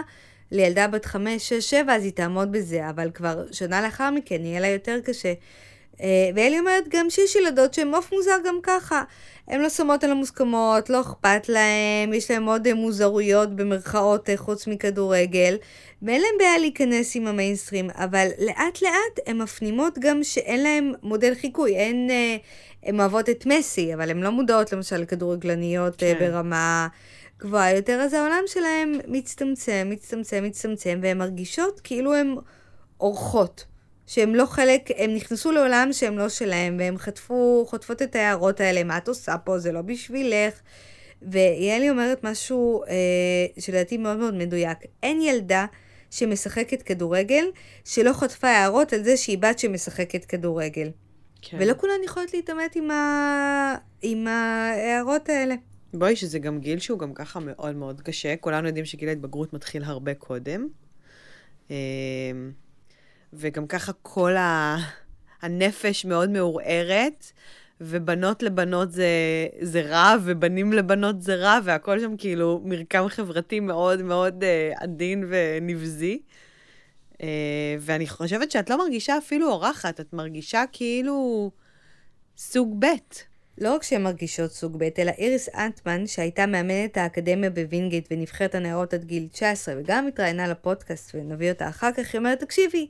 לילדה 0.52 0.88
בת 0.88 1.06
חמש, 1.06 1.50
שש, 1.50 1.70
שבע, 1.70 1.96
אז 1.96 2.04
היא 2.04 2.12
תעמוד 2.12 2.52
בזה, 2.52 2.90
אבל 2.90 3.12
כבר 3.12 3.44
שנה 3.52 3.82
לאחר 3.82 4.12
מכן 4.12 4.46
יהיה 4.46 4.60
לה 4.60 4.68
יותר 4.68 5.00
קשה. 5.04 5.34
אה, 6.02 6.30
ואלי 6.36 6.60
אומרת 6.60 6.84
גם 6.90 7.10
שיש 7.10 7.36
ילדות 7.36 7.74
שהן 7.74 7.94
עוף 7.94 8.12
מוזר 8.14 8.38
גם 8.46 8.60
ככה. 8.64 9.04
הן 9.48 9.62
לא 9.62 9.70
שמות 9.70 10.04
על 10.04 10.12
המוסכמות, 10.12 10.90
לא 10.90 11.02
אכפת 11.02 11.50
להן, 11.50 12.14
יש 12.14 12.32
להן 12.32 12.44
עוד 12.44 12.68
אה, 12.68 12.74
מוזרויות 12.74 13.56
במרכאות 13.56 14.30
אה, 14.30 14.38
חוץ 14.38 14.68
מכדורגל, 14.68 15.58
ואין 16.02 16.22
להן 16.22 16.38
בעיה 16.40 16.58
להיכנס 16.58 17.16
עם 17.16 17.28
המיינסטרים, 17.28 17.90
אבל 17.90 18.28
לאט 18.40 18.82
לאט 18.82 19.28
הן 19.28 19.42
מפנימות 19.42 20.00
גם 20.00 20.24
שאין 20.24 20.64
להן 20.64 20.94
מודל 21.04 21.34
חיקוי, 21.36 21.76
אין... 21.76 22.10
הן 22.84 23.00
אוהבות 23.00 23.30
את 23.30 23.46
מסי, 23.46 23.94
אבל 23.94 24.10
הן 24.10 24.20
לא 24.20 24.30
מודעות 24.30 24.74
למשל 24.74 24.98
לכדורגלניות 24.98 25.96
כן. 25.98 26.16
ברמה 26.20 26.88
גבוהה 27.40 27.76
יותר, 27.76 27.94
אז 28.02 28.14
העולם 28.14 28.44
שלהן 28.48 29.00
מצטמצם, 29.08 29.88
מצטמצם, 29.90 30.44
מצטמצם, 30.44 31.00
והן 31.02 31.18
מרגישות 31.18 31.80
כאילו 31.80 32.14
הן 32.14 32.36
אורחות 33.00 33.66
שהם 34.08 34.36
לא 34.36 34.46
חלק, 34.46 34.90
הם 34.98 35.14
נכנסו 35.14 35.52
לעולם 35.52 35.90
שהם 35.92 36.18
לא 36.18 36.30
שלהם, 36.30 36.78
והם 36.80 36.98
חטפו, 36.98 37.66
חוטפות 37.68 38.02
את 38.02 38.16
ההערות 38.16 38.60
האלה, 38.60 38.84
מה 38.84 38.98
את 38.98 39.08
עושה 39.08 39.38
פה, 39.38 39.60
זה 39.60 39.72
לא 39.72 39.82
בשבילך. 39.82 40.60
ויעלי 41.22 41.90
אומרת 41.90 42.24
משהו 42.24 42.84
אה, 42.84 43.62
שלדעתי 43.62 43.98
מאוד 43.98 44.18
מאוד 44.18 44.34
מדויק. 44.34 44.78
אין 45.04 45.22
ילדה 45.22 45.66
שמשחקת 46.12 46.82
כדורגל 46.82 47.46
שלא 47.86 48.14
חטפה 48.14 48.48
הערות 48.48 48.94
על 48.94 49.04
זה 49.04 49.18
שהיא 49.18 49.38
בת 49.38 49.60
שמשחקת 49.60 50.26
כדורגל. 50.26 50.90
כן. 51.42 51.58
ולא 51.60 51.74
כולן 51.78 52.04
יכולות 52.06 52.34
להתעמת 52.34 52.76
עם, 52.76 52.92
ה... 52.92 53.76
עם 54.02 54.28
ההערות 54.28 55.30
האלה. 55.30 55.56
בואי, 55.94 56.16
שזה 56.16 56.40
גם 56.40 56.60
גיל 56.60 56.80
שהוא 56.80 57.00
גם 57.00 57.14
ככה 57.14 57.40
מאוד 57.40 57.76
מאוד 57.76 58.02
קשה. 58.02 58.36
כולנו 58.36 58.68
יודעים 58.68 58.86
שגיל 58.86 59.10
ההתבגרות 59.10 59.54
מתחיל 59.54 59.84
הרבה 59.84 60.14
קודם. 60.14 60.68
וגם 63.34 63.68
ככה 63.68 63.92
כל 64.02 64.36
ה... 64.36 64.78
הנפש 65.44 66.06
מאוד 66.06 66.30
מעורערת, 66.30 67.32
ובנות 67.82 68.44
לבנות 68.44 68.92
זה, 68.92 69.08
זה 69.62 69.82
רע, 69.82 70.16
ובנים 70.24 70.74
לבנות 70.74 71.22
זה 71.22 71.36
רע, 71.36 71.60
והכל 71.64 72.00
שם 72.00 72.18
כאילו 72.18 72.62
מרקם 72.66 73.06
חברתי 73.10 73.60
מאוד 73.60 74.02
מאוד 74.02 74.44
uh, 74.44 74.84
עדין 74.84 75.26
ונבזי. 75.30 76.22
Uh, 77.14 77.18
ואני 77.80 78.08
חושבת 78.08 78.52
שאת 78.52 78.70
לא 78.70 78.78
מרגישה 78.78 79.18
אפילו 79.18 79.52
אורחת, 79.52 80.00
את 80.00 80.14
מרגישה 80.14 80.64
כאילו 80.72 81.52
סוג 82.38 82.76
ב'. 82.80 82.86
לא 83.58 83.76
רק 83.76 83.84
שהן 83.84 84.04
מרגישות 84.04 84.52
סוג 84.52 84.78
ב', 84.80 84.90
אלא 84.98 85.12
איריס 85.18 85.50
אנטמן, 85.56 86.08
שהייתה 86.08 86.46
מאמנת 86.46 86.98
האקדמיה 86.98 87.50
בווינגייט 87.50 88.08
ונבחרת 88.12 88.56
הנערות 88.56 88.94
עד 88.94 89.04
גיל 89.04 89.28
19, 89.32 89.76
וגם 89.78 90.08
התראיינה 90.08 90.48
לפודקאסט, 90.48 91.16
ונביא 91.16 91.52
אותה 91.52 91.70
אחר 91.70 91.92
כך, 91.92 92.14
היא 92.14 92.20
אומרת, 92.20 92.40
תקשיבי, 92.40 92.88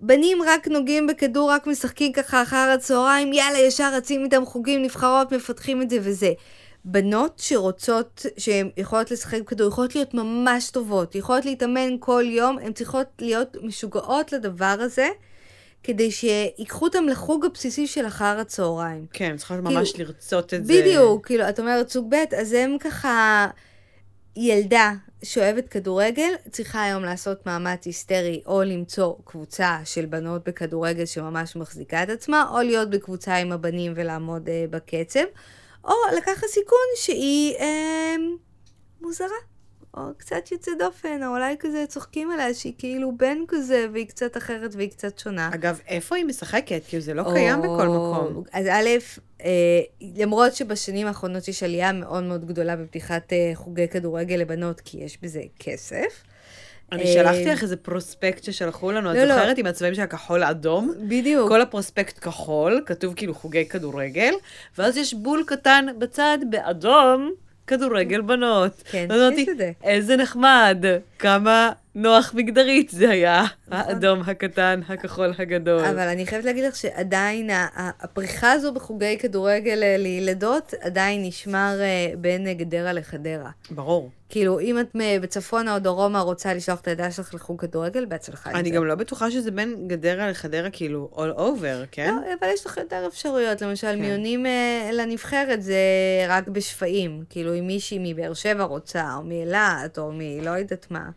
בנים 0.00 0.38
רק 0.46 0.68
נוגעים 0.68 1.06
בכדור, 1.06 1.50
רק 1.50 1.66
משחקים 1.66 2.12
ככה 2.12 2.42
אחר 2.42 2.72
הצהריים, 2.74 3.32
יאללה, 3.32 3.58
ישר 3.58 3.94
רצים 3.94 4.24
איתם 4.24 4.46
חוגים, 4.46 4.82
נבחרות, 4.82 5.32
מפתחים 5.32 5.82
את 5.82 5.90
זה 5.90 5.96
וזה. 6.00 6.32
בנות 6.84 7.38
שרוצות, 7.38 8.26
שהן 8.36 8.70
יכולות 8.76 9.10
לשחק 9.10 9.40
בכדור, 9.40 9.68
יכולות 9.68 9.94
להיות 9.94 10.14
ממש 10.14 10.70
טובות, 10.70 11.14
יכולות 11.14 11.44
להתאמן 11.44 11.96
כל 12.00 12.24
יום, 12.26 12.58
הן 12.58 12.72
צריכות 12.72 13.06
להיות 13.18 13.56
משוגעות 13.62 14.32
לדבר 14.32 14.76
הזה, 14.80 15.08
כדי 15.82 16.10
שיקחו 16.10 16.84
אותם 16.84 17.08
לחוג 17.08 17.44
הבסיסי 17.44 17.86
של 17.86 18.06
אחר 18.06 18.38
הצהריים. 18.40 19.06
כן, 19.12 19.36
צריכה 19.36 19.54
כאילו, 19.54 19.70
ממש 19.70 19.92
לרצות 19.98 20.54
את 20.54 20.66
זה. 20.66 20.72
בדיוק, 20.72 21.26
כאילו, 21.26 21.48
את 21.48 21.60
אומרת 21.60 21.90
סוג 21.90 22.14
ב', 22.14 22.34
אז 22.36 22.52
הם 22.52 22.76
ככה... 22.80 23.46
ילדה 24.36 24.92
שאוהבת 25.22 25.68
כדורגל 25.68 26.32
צריכה 26.50 26.82
היום 26.82 27.04
לעשות 27.04 27.46
מאמץ 27.46 27.86
היסטרי 27.86 28.42
או 28.46 28.62
למצוא 28.62 29.14
קבוצה 29.24 29.78
של 29.84 30.06
בנות 30.06 30.48
בכדורגל 30.48 31.06
שממש 31.06 31.56
מחזיקה 31.56 32.02
את 32.02 32.08
עצמה, 32.08 32.50
או 32.52 32.58
להיות 32.62 32.90
בקבוצה 32.90 33.36
עם 33.36 33.52
הבנים 33.52 33.92
ולעמוד 33.96 34.48
אה, 34.48 34.64
בקצב, 34.70 35.24
או 35.84 35.94
לקחת 36.16 36.46
סיכון 36.46 36.78
שהיא 36.96 37.54
אה, 37.58 38.16
מוזרה. 39.00 39.50
או 39.96 40.02
קצת 40.18 40.52
יוצא 40.52 40.70
דופן, 40.78 41.22
או 41.22 41.28
אולי 41.28 41.56
כזה 41.58 41.84
צוחקים 41.88 42.30
עליה 42.30 42.54
שהיא 42.54 42.72
כאילו 42.78 43.12
בן 43.16 43.38
כזה, 43.48 43.86
והיא 43.92 44.06
קצת 44.06 44.36
אחרת 44.36 44.74
והיא 44.74 44.90
קצת 44.90 45.18
שונה. 45.18 45.50
אגב, 45.54 45.80
איפה 45.88 46.16
היא 46.16 46.24
משחקת? 46.24 46.82
כאילו, 46.88 47.02
זה 47.02 47.14
לא 47.14 47.22
קיים 47.32 47.58
בכל 47.58 47.88
מקום. 47.88 48.42
אז 48.52 48.66
א', 48.66 48.88
אה, 49.44 49.80
למרות 50.16 50.54
שבשנים 50.54 51.06
האחרונות 51.06 51.48
יש 51.48 51.62
עלייה 51.62 51.92
מאוד 51.92 52.24
מאוד 52.24 52.44
גדולה 52.44 52.76
בפתיחת 52.76 53.32
אה, 53.32 53.52
חוגי 53.54 53.88
כדורגל 53.88 54.36
לבנות, 54.36 54.80
כי 54.80 54.98
יש 54.98 55.18
בזה 55.22 55.42
כסף. 55.58 56.24
אני 56.92 57.02
אה, 57.02 57.12
שלחתי 57.12 57.44
לך 57.44 57.62
איזה 57.62 57.76
פרוספקט 57.76 58.44
ששלחו 58.44 58.92
לנו, 58.92 59.10
את 59.10 59.16
לא, 59.16 59.24
לא. 59.24 59.34
זוכרת 59.34 59.58
עם 59.58 59.66
הצבעים 59.66 59.94
של 59.94 60.02
הכחול 60.02 60.42
האדום? 60.42 60.94
בדיוק. 61.08 61.48
כל 61.48 61.60
הפרוספקט 61.60 62.18
כחול, 62.18 62.82
כתוב 62.86 63.14
כאילו 63.14 63.34
חוגי 63.34 63.66
כדורגל, 63.66 64.34
ואז 64.78 64.96
יש 64.96 65.14
בול 65.14 65.44
קטן 65.46 65.86
בצד, 65.98 66.38
באדום, 66.50 67.32
כדורגל 67.70 68.20
בנות. 68.20 68.82
כן, 68.90 69.08
יש 69.38 69.48
את 69.48 69.56
זה. 69.56 69.72
איזה 69.84 70.16
נחמד, 70.16 70.84
כמה 71.18 71.72
נוח 71.94 72.34
מגדרית 72.34 72.90
זה 72.90 73.10
היה, 73.10 73.44
האדום 73.70 74.20
הקטן, 74.26 74.80
הכחול 74.88 75.34
הגדול. 75.38 75.84
אבל 75.84 76.08
אני 76.08 76.26
חייבת 76.26 76.44
להגיד 76.44 76.64
לך 76.64 76.76
שעדיין 76.76 77.50
הפריחה 77.74 78.52
הזו 78.52 78.72
בחוגי 78.72 79.18
כדורגל 79.18 79.82
אה, 79.82 79.96
לילדות 79.98 80.74
עדיין 80.80 81.22
נשמר 81.24 81.76
אה, 81.80 82.12
בין 82.18 82.52
גדרה 82.52 82.92
לחדרה. 82.92 83.50
ברור. 83.70 84.10
כאילו, 84.28 84.60
אם 84.60 84.80
את 84.80 84.96
בצפונה 85.22 85.74
או 85.74 85.78
דרומה 85.78 86.20
רוצה 86.20 86.54
לשלוח 86.54 86.80
את 86.80 86.88
הילדה 86.88 87.10
שלך 87.10 87.34
לחוג 87.34 87.60
כדורגל, 87.60 88.04
בהצלחה. 88.04 88.50
אני 88.50 88.70
גם 88.70 88.84
לא 88.84 88.94
בטוחה 88.94 89.30
שזה 89.30 89.50
בין 89.50 89.88
גדרה 89.88 90.30
לחדרה, 90.30 90.70
כאילו, 90.70 91.10
all 91.14 91.38
over, 91.38 91.86
כן? 91.90 92.14
לא, 92.14 92.32
אבל 92.40 92.48
יש 92.54 92.66
לך 92.66 92.76
יותר 92.76 93.06
אפשרויות. 93.06 93.62
למשל, 93.62 93.86
כן. 93.86 94.00
מיונים 94.00 94.46
אה, 94.46 94.90
לנבחרת 94.92 95.62
זה 95.62 95.80
רק 96.28 96.48
בשפיים. 96.48 97.24
כאילו, 97.30 97.54
אם 97.54 97.66
מישהי 97.66 97.98
מבאר 98.00 98.34
שבע 98.34 98.64
רוצה, 98.64 99.14
או 99.16 99.22
מאילת, 99.22 99.98
או 99.98 100.12
מלא 100.12 100.50
יודעת 100.50 100.86
מה, 100.90 101.10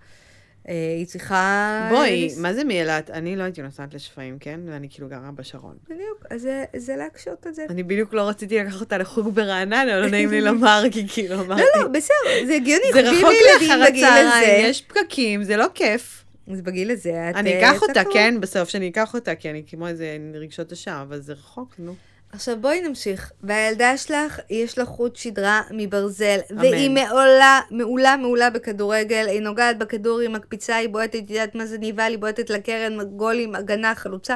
היא 0.68 1.06
צריכה... 1.06 1.88
בואי, 1.92 2.26
לס- 2.26 2.38
מה 2.38 2.54
זה 2.54 2.64
מאילת? 2.64 3.10
אני 3.10 3.36
לא 3.36 3.44
הייתי 3.44 3.62
נוסעת 3.62 3.94
לשפיים, 3.94 4.38
כן? 4.40 4.60
ואני 4.68 4.88
כאילו 4.90 5.10
גרה 5.10 5.30
בשרון. 5.36 5.76
בדיוק, 5.90 6.26
אז 6.30 6.42
זה- 6.42 6.64
זה 6.76 6.96
להקשות 6.96 7.48
את 7.48 7.56
זה. 7.56 7.66
אני 7.70 7.84
בדיוק 7.84 8.14
לא 8.14 8.30
רציתי 8.30 8.58
לקחת 8.60 8.80
אותה 8.82 8.98
לחוג 8.98 9.30
ברעננה, 9.36 9.86
לא 10.00 10.08
נעים 10.10 10.30
לי 10.32 10.42
לומר, 10.52 10.84
כי 10.92 11.08
כאילו 11.08 11.36
אמרתי... 11.42 11.62
לא, 11.76 11.82
לא, 11.84 11.88
בסדר, 11.88 12.46
זה 12.48 12.54
הגיוני, 12.56 12.84
זה 12.94 13.02
רחוק 13.02 13.32
לאחר 13.54 13.84
הצהריים. 13.84 14.66
יש 14.70 14.82
פקקים, 14.82 15.44
זה 15.44 15.58
לא 15.58 15.66
כיף. 15.74 16.24
אז 16.52 16.62
בגיל 16.62 16.92
הזה 16.92 17.30
את... 17.30 17.36
אני 17.36 17.54
אה, 17.54 17.60
אקח 17.72 17.82
אותה. 17.82 18.02
כן, 18.14 18.36
בסוף 18.40 18.70
שאני 18.70 18.90
אקח 18.90 19.14
אותה, 19.14 19.36
כי 19.36 19.50
אני 19.50 19.64
כמו 19.68 19.88
איזה 19.88 20.06
רגשות 20.34 20.72
אשם, 20.72 20.92
אבל 21.08 21.20
זה 21.22 21.34
רחוק, 21.34 21.74
נו. 21.80 21.96
עכשיו 22.34 22.62
בואי 22.62 22.82
נמשיך. 22.82 23.32
והילדה 23.44 23.98
שלך, 23.98 24.40
יש 24.50 24.78
לה 24.78 24.86
חוט 24.86 25.16
שדרה 25.16 25.62
מברזל, 25.72 26.40
אמן. 26.52 26.60
והיא 26.60 26.90
מעולה, 26.90 27.60
מעולה, 27.72 28.18
מעולה 28.18 28.50
בכדורגל, 28.50 29.28
היא 29.28 29.42
נוגעת 29.42 29.78
בכדור, 29.78 30.20
היא 30.20 30.30
מקפיצה, 30.30 30.76
היא 30.76 30.90
בועטת, 30.90 31.14
היא 31.14 31.24
יודעת 31.30 31.56
מה 31.56 31.66
זה 31.66 31.78
ניבל, 31.78 32.08
היא 32.10 32.18
בועטת 32.18 32.50
לקרן, 32.50 33.04
גולים, 33.04 33.56
הגנה, 33.56 33.96
חלוצה, 33.96 34.36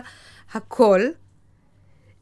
הכל. 0.53 1.01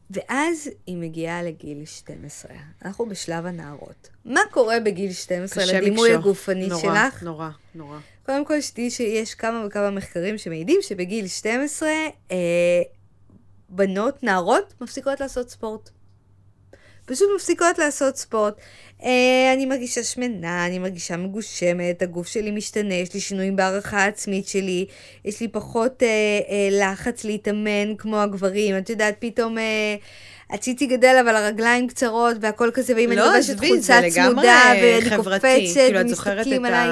ואז 0.09 0.69
היא 0.87 0.97
מגיעה 0.97 1.43
לגיל 1.43 1.85
12. 1.85 2.51
אנחנו 2.85 3.05
בשלב 3.05 3.45
הנערות. 3.45 4.09
מה 4.25 4.41
קורה 4.51 4.79
בגיל 4.79 5.11
12 5.11 5.63
קשה 5.63 5.81
לדימוי 5.81 6.09
לקשור. 6.09 6.21
הגופני 6.23 6.67
נורא, 6.67 6.81
שלך? 6.81 7.23
נורא, 7.23 7.49
נורא. 7.75 7.97
קודם 8.25 8.45
כל, 8.45 8.61
שתדעי 8.61 8.89
שיש 8.89 9.33
כמה 9.33 9.65
וכמה 9.65 9.91
מחקרים 9.91 10.37
שמעידים 10.37 10.79
שבגיל 10.81 11.27
12, 11.27 11.89
אה, 12.31 12.35
בנות, 13.69 14.23
נערות, 14.23 14.73
מפסיקות 14.81 15.19
לעשות 15.19 15.49
ספורט. 15.49 15.89
פשוט 17.05 17.27
מפסיקות 17.35 17.77
לעשות 17.77 18.17
ספורט. 18.17 18.53
אה, 19.03 19.53
אני 19.53 19.65
מרגישה 19.65 20.03
שמנה, 20.03 20.65
אני 20.65 20.79
מרגישה 20.79 21.17
מגושמת, 21.17 22.01
הגוף 22.01 22.27
שלי 22.27 22.51
משתנה, 22.51 22.93
יש 22.93 23.13
לי 23.13 23.19
שינויים 23.19 23.55
בהערכה 23.55 23.97
העצמית 23.97 24.47
שלי, 24.47 24.85
יש 25.25 25.41
לי 25.41 25.47
פחות 25.47 26.03
אה, 26.03 26.07
אה, 26.49 26.69
לחץ 26.71 27.23
להתאמן 27.23 27.95
כמו 27.97 28.21
הגברים. 28.21 28.77
את 28.77 28.89
יודעת, 28.89 29.15
פתאום... 29.19 29.57
אה, 29.57 29.95
הציצי 30.49 30.85
גדל, 30.85 31.15
אבל 31.21 31.35
הרגליים 31.35 31.87
קצרות 31.87 32.37
והכל 32.41 32.69
כזה, 32.73 32.93
ואם 32.95 33.11
אני 33.11 33.15
לא, 33.15 33.25
לובשת 33.25 33.53
עזבי, 33.53 33.67
חולצה 33.67 33.99
צמודה, 34.09 34.61
ואני. 34.81 35.17
קופצת, 35.17 35.41
כאילו, 35.41 36.01
את 36.01 36.09
זוכרת 36.09 36.33
את 36.33 36.37
ומסתכלים 36.37 36.65
עליי. 36.65 36.89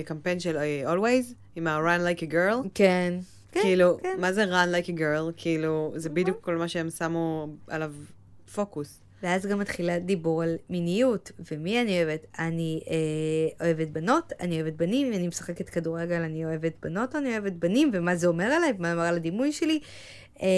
הקמפיין 0.00 0.40
של 0.40 0.56
אה, 0.56 0.94
Always, 0.94 1.34
עם 1.56 1.66
ה-Run 1.66 2.00
like 2.00 2.20
a 2.20 2.32
girl? 2.32 2.68
כן. 2.74 3.14
כן, 3.56 3.62
כאילו, 3.62 3.98
כן. 4.02 4.16
מה 4.20 4.32
זה 4.32 4.44
run 4.44 4.68
like 4.74 4.86
a 4.86 4.98
girl? 4.98 5.32
כאילו, 5.36 5.92
זה 5.96 6.08
בדיוק 6.08 6.38
כל 6.40 6.56
מה 6.56 6.68
שהם 6.68 6.90
שמו 6.90 7.48
עליו 7.68 7.92
פוקוס. 8.54 9.00
ואז 9.22 9.46
גם 9.46 9.58
מתחילה 9.58 9.98
דיבור 9.98 10.42
על 10.42 10.56
מיניות, 10.70 11.32
ומי 11.50 11.82
אני 11.82 12.04
אוהבת? 12.04 12.26
אני 12.38 12.80
אה, 12.90 13.66
אוהבת 13.66 13.88
בנות, 13.88 14.32
אני 14.40 14.62
אוהבת 14.62 14.72
בנים, 14.72 15.12
אני 15.12 15.28
משחקת 15.28 15.68
כדורגל, 15.68 16.22
אני 16.22 16.44
אוהבת 16.44 16.72
בנות, 16.82 17.16
אני 17.16 17.32
אוהבת 17.32 17.52
בנים, 17.52 17.90
ומה 17.92 18.16
זה 18.16 18.26
אומר 18.26 18.44
עליי, 18.44 18.72
ומה 18.78 18.92
אומר 18.92 19.02
על 19.02 19.16
הדימוי 19.16 19.52
שלי. 19.52 19.80
אה, 20.42 20.48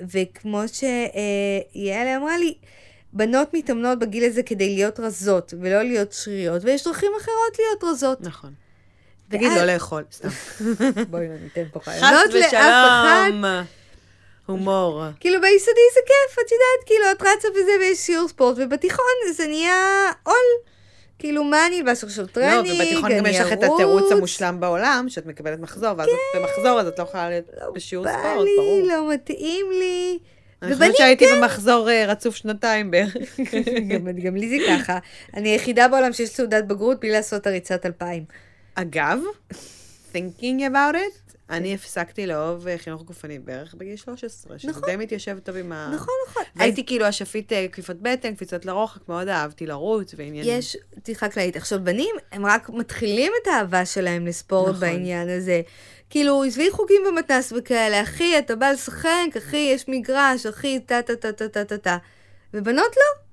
וכמו 0.00 0.62
שיעל 0.68 2.08
אמרה 2.16 2.38
לי, 2.38 2.54
בנות 3.12 3.54
מתאמנות 3.54 3.98
בגיל 3.98 4.24
הזה 4.24 4.42
כדי 4.42 4.74
להיות 4.74 5.00
רזות, 5.00 5.54
ולא 5.60 5.82
להיות 5.82 6.12
שריריות, 6.12 6.64
ויש 6.64 6.84
דרכים 6.84 7.12
אחרות 7.18 7.58
להיות 7.58 7.84
רזות. 7.84 8.20
נכון. 8.20 8.52
תגיד, 9.28 9.52
לא 9.56 9.64
לאכול, 9.64 10.04
סתם. 10.12 10.28
בואי 11.10 11.28
לא 11.28 11.34
ניתן 11.42 11.64
פה 11.72 11.80
חס 11.80 11.88
לאף 11.88 11.98
אחד. 12.02 12.28
ושלום. 12.34 13.44
הומור. 14.46 15.02
כאילו 15.20 15.40
ביסודי 15.40 15.80
זה 15.94 16.00
כיף, 16.06 16.38
את 16.38 16.52
יודעת, 16.52 16.86
כאילו 16.86 17.04
את 17.10 17.22
רצה 17.22 17.48
בזה 17.50 17.72
ויש 17.80 17.98
שיעור 17.98 18.28
ספורט, 18.28 18.56
ובתיכון 18.58 19.04
זה 19.32 19.46
נהיה 19.46 20.10
עול. 20.22 20.34
כאילו, 21.18 21.44
מה 21.44 21.66
אני 21.66 21.80
אלבש 21.80 22.04
עכשיו 22.04 22.24
לא, 22.24 22.30
טרנינג, 22.30 22.80
ובתיכון 22.80 23.18
גם 23.18 23.26
יש 23.26 23.40
לך 23.40 23.52
את 23.52 23.62
התירוץ? 23.62 24.12
המושלם 24.12 24.60
בעולם, 24.60 25.06
שאת 25.08 25.26
מקבלת 25.26 25.60
מחזור, 25.60 25.90
ואז 25.98 26.08
את 26.08 26.40
במחזור, 26.40 26.80
אז 26.80 26.86
את 26.86 26.98
לא 26.98 27.04
יכולה 27.04 27.28
להיות 27.28 27.44
בשיעור 27.74 28.04
בא 28.04 28.12
ספורט, 28.12 28.44
לי, 28.44 28.56
ברור. 28.56 28.82
לא 28.86 29.10
מתאים 29.12 29.66
לי. 29.70 30.18
אני 30.62 30.74
חושבת 30.74 30.96
שהייתי 30.96 31.24
במחזור 31.36 31.90
אה, 31.90 32.06
רצוף 32.06 32.36
שנתיים 32.36 32.90
בערך. 32.90 33.16
גם, 33.90 34.08
גם 34.24 34.36
לי 34.36 34.48
זה 34.48 34.56
ככה. 34.68 34.98
אני 35.34 35.48
היחידה 35.48 35.88
בעולם 35.88 36.12
שיש 36.12 36.30
תעודת 36.30 36.64
בגרות 36.64 37.00
בלי 37.00 37.10
לעשות 37.10 37.46
הריצת 37.46 37.86
אלפיים. 37.86 38.24
אגב, 38.76 39.18
thinking 40.12 40.60
about 40.60 40.94
it, 40.94 41.26
אני 41.50 41.74
הפסקתי 41.74 42.26
לאהוב 42.26 42.68
אה, 42.68 42.78
חינוך 42.78 43.02
גופני 43.02 43.38
בערך 43.38 43.74
בגיל 43.74 43.96
13, 43.96 44.58
שזה 44.58 44.70
נכון. 44.70 44.82
די 44.86 44.96
מתיישב 44.96 45.38
טוב 45.38 45.56
עם 45.56 45.72
ה... 45.72 45.90
נכון, 45.94 46.14
נכון. 46.28 46.42
הייתי 46.58 46.86
כאילו 46.86 47.06
השפיט 47.06 47.52
אה, 47.52 47.66
קליפת 47.70 47.96
בטן, 47.96 48.34
קפיצות 48.34 48.64
לרוחק, 48.64 49.08
מאוד 49.08 49.28
אהבתי 49.28 49.66
לרוץ 49.66 50.14
ועניינים. 50.16 50.58
יש 50.58 50.76
פתיחה 50.94 51.28
כללית. 51.28 51.56
עכשיו, 51.56 51.84
בנים, 51.84 52.14
הם 52.32 52.46
רק 52.46 52.70
מתחילים 52.70 53.32
את 53.42 53.46
האהבה 53.46 53.86
שלהם 53.86 54.26
לספורט 54.26 54.68
נכון. 54.68 54.80
בעניין 54.80 55.28
הזה. 55.28 55.60
כאילו, 56.10 56.44
עזבי 56.44 56.70
חוגים 56.70 57.02
במתנ"ס 57.06 57.52
וכאלה, 57.56 58.02
אחי, 58.02 58.38
אתה 58.38 58.56
בא 58.56 58.70
לשחק, 58.70 59.36
אחי, 59.38 59.70
יש 59.74 59.88
מגרש, 59.88 60.46
אחי, 60.46 60.80
טה 60.80 61.02
טה 61.02 61.16
טה 61.16 61.48
טה 61.48 61.64
טה 61.64 61.78
טה. 61.78 61.96
ובנות 62.54 62.96
לא. 62.96 63.25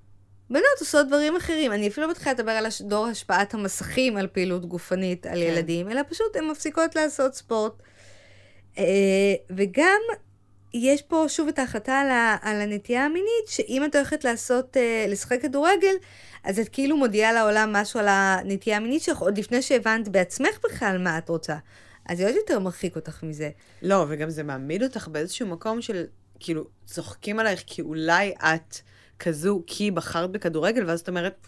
בנות 0.53 0.79
עושות 0.79 1.07
דברים 1.07 1.36
אחרים. 1.36 1.72
אני 1.72 1.88
אפילו 1.88 2.07
לא 2.07 2.12
מתחילה 2.12 2.33
לדבר 2.33 2.51
על 2.51 2.65
דור 2.81 3.07
השפעת 3.07 3.53
המסכים 3.53 4.17
על 4.17 4.27
פעילות 4.27 4.65
גופנית 4.65 5.25
על 5.25 5.33
כן. 5.33 5.39
ילדים, 5.39 5.91
אלא 5.91 6.01
פשוט 6.10 6.36
הן 6.36 6.48
מפסיקות 6.48 6.95
לעשות 6.95 7.36
ספורט. 7.36 7.74
אה, 8.77 8.83
וגם 9.50 10.01
יש 10.74 11.01
פה 11.01 11.25
שוב 11.27 11.48
את 11.48 11.60
ההחלטה 11.60 12.00
על, 12.00 12.10
ה, 12.10 12.38
על 12.41 12.62
הנטייה 12.62 13.05
המינית, 13.05 13.48
שאם 13.48 13.86
את 13.86 13.95
הולכת 13.95 14.24
לעשות, 14.24 14.77
אה, 14.77 15.05
לשחק 15.10 15.41
כדורגל, 15.41 15.95
אז 16.43 16.60
את 16.60 16.69
כאילו 16.69 16.98
מודיעה 16.98 17.33
לעולם 17.33 17.74
משהו 17.74 18.00
על 18.00 18.07
הנטייה 18.10 18.77
המינית 18.77 19.01
שלך, 19.01 19.19
עוד 19.19 19.38
לפני 19.38 19.62
שהבנת 19.62 20.07
בעצמך 20.07 20.60
בכלל 20.63 20.98
מה 20.98 21.17
את 21.17 21.29
רוצה. 21.29 21.55
אז 22.05 22.17
זה 22.17 22.25
עוד 22.25 22.36
יותר 22.36 22.60
מרחיק 22.60 22.95
אותך 22.95 23.24
מזה. 23.24 23.50
לא, 23.81 24.05
וגם 24.10 24.29
זה 24.29 24.43
מעמיד 24.43 24.83
אותך 24.83 25.07
באיזשהו 25.07 25.48
מקום 25.48 25.81
של, 25.81 26.03
כאילו, 26.39 26.63
צוחקים 26.86 27.39
עלייך 27.39 27.63
כי 27.67 27.81
אולי 27.81 28.33
את 28.39 28.75
כזו, 29.24 29.63
כי 29.68 29.92
בחרת 29.92 30.32
בכדורגל, 30.32 30.84
ואז 30.88 31.00
את 31.00 31.10
אומרת, 31.10 31.48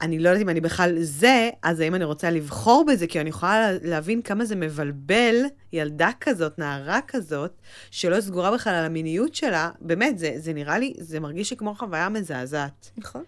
אני 0.00 0.18
לא 0.18 0.28
יודעת 0.28 0.42
אם 0.42 0.48
אני 0.48 0.60
בכלל 0.60 0.96
זה, 1.02 1.50
אז 1.62 1.80
האם 1.80 1.94
אני 1.94 2.04
רוצה 2.04 2.30
לבחור 2.30 2.84
בזה? 2.88 3.06
כי 3.06 3.20
אני 3.20 3.28
יכולה 3.28 3.72
לה- 3.72 3.78
להבין 3.82 4.22
כמה 4.22 4.44
זה 4.44 4.56
מבלבל 4.56 5.34
ילדה 5.72 6.10
כזאת, 6.20 6.58
נערה 6.58 7.00
כזאת, 7.08 7.52
שלא 7.90 8.20
סגורה 8.20 8.50
בכלל 8.54 8.74
על 8.74 8.84
המיניות 8.84 9.34
שלה. 9.34 9.70
באמת, 9.80 10.18
זה, 10.18 10.32
זה 10.36 10.52
נראה 10.52 10.78
לי, 10.78 10.94
זה 10.98 11.20
מרגיש 11.20 11.50
לי 11.50 11.56
כמו 11.56 11.74
חוויה 11.74 12.08
מזעזעת. 12.08 12.90
נכון. 12.96 13.24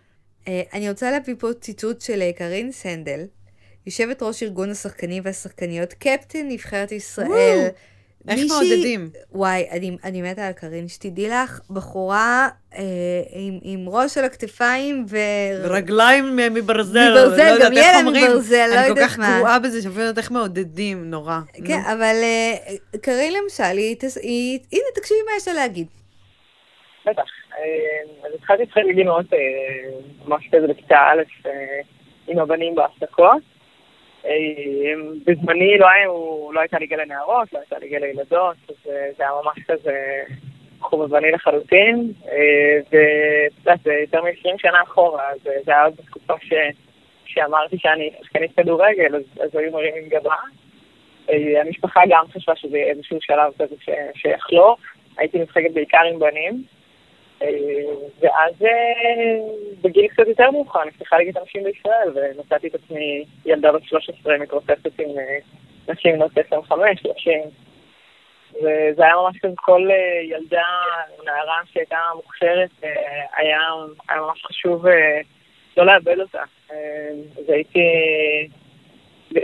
אה, 0.49 0.63
אני 0.73 0.91
רוצה 0.91 1.11
להביא 1.11 1.35
פה 1.39 1.49
ציטוט 1.61 2.01
של 2.01 2.23
אה, 2.23 2.31
קרין 2.33 2.73
סנדל, 2.73 3.21
יושבת 3.87 4.23
ראש 4.23 4.43
ארגון 4.43 4.71
השחקנים 4.71 5.23
והשחקניות, 5.27 5.93
קפטן 5.93 6.49
נבחרת 6.49 6.93
ישראל. 6.93 7.69
איך 8.29 8.39
מישהי- 8.41 8.49
מעודדים? 8.49 9.11
וואי, 9.33 9.67
אני, 9.71 9.97
אני 10.05 10.23
מתה 10.23 10.47
על 10.47 10.53
קרין, 10.53 10.89
שתדעי 10.89 11.29
לך, 11.29 11.61
בחורה 11.71 12.49
אה, 12.75 12.83
עם, 13.33 13.59
עם 13.63 13.89
ראש 13.89 14.19
על 14.19 14.25
הכתפיים 14.25 15.05
ו... 15.09 15.17
רגליים 15.65 16.37
מברזל. 16.37 17.11
מברזל, 17.11 17.37
לא 17.43 17.53
יודעת 17.53 17.71
גם 17.73 17.77
איך 17.77 17.87
ילד 17.97 18.07
אומרים. 18.07 18.25
מברזל, 18.25 18.57
לא 18.71 18.75
אני 18.75 18.83
כל 18.85 18.89
יודעת 18.89 19.11
כך 19.11 19.19
מה. 19.19 19.37
גרועה 19.39 19.59
בזה, 19.59 19.83
שאפילו 19.83 20.01
לא 20.01 20.09
יודעת 20.09 20.19
איך 20.25 20.31
מעודדים, 20.31 21.11
נורא. 21.11 21.39
כן, 21.67 21.79
נו. 21.87 21.93
אבל 21.93 22.15
אה, 22.23 22.55
קרין 23.03 23.33
למשל, 23.43 23.63
היא, 23.79 23.97
תס- 23.97 24.19
היא, 24.23 24.59
הנה, 24.73 24.83
תקשיבי 24.95 25.21
מה 25.27 25.33
יש 25.37 25.49
לה 25.49 25.55
להגיד. 25.55 25.87
בטח. 27.07 27.23
אה, 27.59 28.27
אז 28.29 28.35
התחלתי 28.35 28.63
לשחק 28.63 28.83
בגיל 28.91 29.05
מאוד, 29.07 29.27
אה, 29.33 29.39
ממש 30.27 30.45
כזה 30.53 30.67
בכיתה 30.67 30.95
א' 30.97 31.49
אה, 31.49 31.53
עם 32.29 32.39
הבנים 32.39 32.75
בהפסקות. 32.75 33.43
אה, 34.29 34.95
בזמני 35.27 35.79
לא, 35.79 35.87
היו, 35.89 36.53
לא 36.53 36.61
הייתה 36.61 36.79
ליגה 36.79 36.97
לנערות, 36.97 37.53
לא 37.53 37.59
הייתה 37.59 37.79
ליגה 37.79 37.99
לילדות, 37.99 38.57
אז 38.69 38.91
אה, 38.91 39.09
זה 39.17 39.23
היה 39.23 39.33
ממש 39.45 39.65
כזה 39.69 40.23
חובבני 40.81 41.31
לחלוטין. 41.31 42.13
אה, 42.33 42.79
ואת 42.91 43.53
יודעת, 43.59 43.81
זה 43.85 43.93
יותר 43.93 44.23
מ-20 44.23 44.59
שנה 44.59 44.83
אחורה, 44.83 45.31
אז 45.31 45.47
אה, 45.47 45.53
זה 45.65 45.73
היה 45.73 45.85
עוד 45.85 45.97
בתקופה 45.97 46.35
ש... 46.43 46.53
שאמרתי 47.27 47.79
שאני 47.79 48.11
שחקנית 48.23 48.51
כדורגל, 48.57 49.17
אז, 49.17 49.23
אז 49.41 49.57
היו 49.57 49.73
מרימים 49.73 50.09
גבה. 50.09 50.35
אה, 51.31 51.61
המשפחה 51.61 52.01
גם 52.09 52.25
חשבה 52.35 52.57
שזה 52.57 52.77
איזשהו 52.77 53.19
שלב 53.21 53.53
כזה 53.59 53.75
שיחלוף. 54.15 54.81
הייתי 55.19 55.39
משחקת 55.39 55.71
בעיקר 55.75 56.05
עם 56.13 56.19
בנים. 56.19 56.63
אה, 57.43 57.49
ואז 58.21 58.63
אה, 58.63 58.69
בגיל 59.83 60.09
קצת 60.09 60.27
יותר 60.27 60.51
מאוחר 60.51 60.85
נפתחה 60.85 61.19
ליגת 61.19 61.37
הנשים 61.37 61.65
בישראל, 61.65 62.09
ומצאתי 62.15 62.69
את 62.69 62.75
עצמי 62.75 63.25
ילדה 63.47 63.73
בת 63.73 63.85
13 63.85 64.39
מתרוצצת 64.39 65.01
עם 65.01 65.19
אה, 65.19 65.39
נשים 65.89 66.15
בנות 66.15 66.39
25, 66.39 67.01
30. 67.01 67.41
וזה 68.55 69.05
היה 69.05 69.15
ממש 69.17 69.39
כזה 69.43 69.55
כל 69.57 69.89
ילדה, 70.23 70.67
נערה 71.25 71.61
שהייתה 71.73 71.99
מוכשרת, 72.15 72.71
היה, 73.37 73.59
היה 74.09 74.21
ממש 74.21 74.45
חשוב 74.45 74.85
לא 75.79 75.87
לאבד 75.87 76.21
אותה. 76.21 76.43
אה, 76.73 76.77
אז 77.39 77.51
הייתי, 77.51 77.81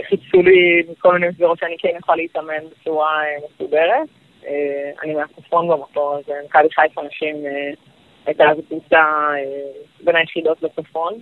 חיפשו 0.09 0.41
לי 0.41 0.83
מכל 0.91 1.13
מיני 1.13 1.27
מסגרות 1.27 1.59
שאני 1.59 1.75
כן 1.79 1.89
יכולה 1.99 2.15
להתאמן 2.15 2.63
בצורה 2.71 3.23
מסודרת. 3.45 4.09
אה, 4.47 4.91
אני 5.03 5.13
מהצפון 5.13 5.67
במקור, 5.67 6.17
אז 6.17 6.29
אה, 6.29 6.35
מכבי 6.45 6.69
חיפה 6.69 7.01
נשים 7.01 7.45
אה, 7.45 7.71
הייתה 8.25 8.43
אז 8.43 8.57
קבוצה 8.67 9.03
אה, 9.35 9.71
בין 10.03 10.15
היחידות 10.15 10.61
בצפון. 10.61 11.13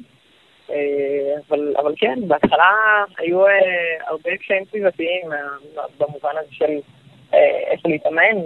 אה, 0.69 1.35
אבל, 1.49 1.73
אבל 1.77 1.93
כן, 1.97 2.27
בהתחלה 2.27 2.71
היו 3.17 3.43
הרבה 4.07 4.37
קשיים 4.37 4.65
סביבתיים 4.65 5.29
במובן 5.97 6.37
הזה 6.37 6.51
של 6.51 6.79
איפה 7.67 7.89
להתאמן, 7.89 8.37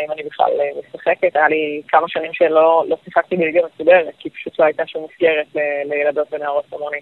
האם 0.00 0.12
אני 0.12 0.22
בכלל 0.22 0.50
משחקת. 0.94 1.36
היה 1.36 1.48
לי 1.48 1.82
כמה 1.88 2.08
שנים 2.08 2.32
שלא 2.32 2.84
לא 2.88 2.96
שיחקתי 3.04 3.36
בליגה 3.36 3.60
מסודרת, 3.66 4.14
כי 4.18 4.30
פשוט 4.30 4.58
לא 4.58 4.64
הייתה 4.64 4.86
שום 4.86 5.06
מסגרת 5.10 5.46
לילדות 5.84 6.32
ונערות 6.32 6.64
כמוני. 6.70 6.98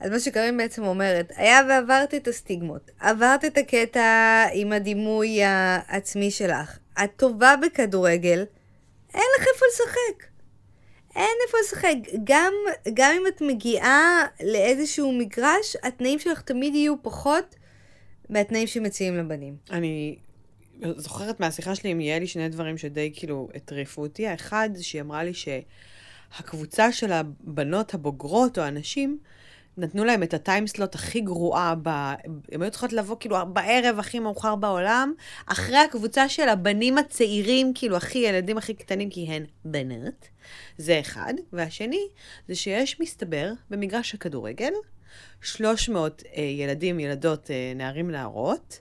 אז 0.00 0.10
מה 0.10 0.20
שקרין 0.20 0.56
בעצם 0.56 0.84
אומרת, 0.84 1.32
היה 1.36 1.60
ועברת 1.68 2.14
את 2.14 2.28
הסטיגמות, 2.28 2.90
עברת 3.00 3.44
את 3.44 3.58
הקטע 3.58 4.44
עם 4.52 4.72
הדימוי 4.72 5.42
העצמי 5.44 6.30
שלך, 6.30 6.78
את 7.04 7.10
טובה 7.16 7.54
בכדורגל, 7.62 8.44
אין 9.14 9.22
לך 9.38 9.46
איפה 9.54 9.66
לשחק. 9.72 10.28
אין 11.16 11.36
איפה 11.46 11.58
לשחק. 11.64 12.20
גם, 12.24 12.52
גם 12.94 13.14
אם 13.16 13.26
את 13.26 13.40
מגיעה 13.40 14.26
לאיזשהו 14.42 15.12
מגרש, 15.12 15.76
התנאים 15.82 16.18
שלך 16.18 16.40
תמיד 16.40 16.74
יהיו 16.74 17.02
פחות 17.02 17.54
מהתנאים 18.28 18.66
שמציעים 18.66 19.16
לבנים. 19.16 19.56
אני 19.70 20.16
זוכרת 20.96 21.40
מהשיחה 21.40 21.74
שלי 21.74 21.90
עם 21.90 22.00
יעלי 22.00 22.26
שני 22.26 22.48
דברים 22.48 22.78
שדי 22.78 23.12
כאילו 23.14 23.48
הטריפו 23.54 24.02
אותי. 24.02 24.26
האחד, 24.26 24.70
שהיא 24.80 25.02
אמרה 25.02 25.24
לי 25.24 25.32
שהקבוצה 25.34 26.92
של 26.92 27.12
הבנות 27.12 27.94
הבוגרות 27.94 28.58
או 28.58 28.62
הנשים, 28.62 29.18
נתנו 29.78 30.04
להם 30.04 30.22
את 30.22 30.34
הטיימסלוט 30.34 30.94
הכי 30.94 31.20
גרועה, 31.20 31.74
ב... 31.82 31.88
הן 32.52 32.62
היו 32.62 32.70
צריכות 32.70 32.92
לבוא 32.92 33.16
כאילו 33.20 33.36
בערב 33.52 33.98
הכי 33.98 34.18
מאוחר 34.18 34.56
בעולם, 34.56 35.12
אחרי 35.46 35.78
הקבוצה 35.78 36.28
של 36.28 36.48
הבנים 36.48 36.98
הצעירים, 36.98 37.72
כאילו 37.74 37.96
הכי 37.96 38.18
ילדים 38.18 38.58
הכי 38.58 38.74
קטנים, 38.74 39.10
כי 39.10 39.26
הן 39.26 39.44
בנות. 39.64 40.28
זה 40.78 41.00
אחד. 41.00 41.34
והשני, 41.52 42.08
זה 42.48 42.54
שיש, 42.54 43.00
מסתבר, 43.00 43.52
במגרש 43.70 44.14
הכדורגל, 44.14 44.72
300 45.40 46.22
אה, 46.36 46.42
ילדים, 46.42 47.00
ילדות, 47.00 47.50
אה, 47.50 47.72
נערים, 47.76 48.10
נערות, 48.10 48.80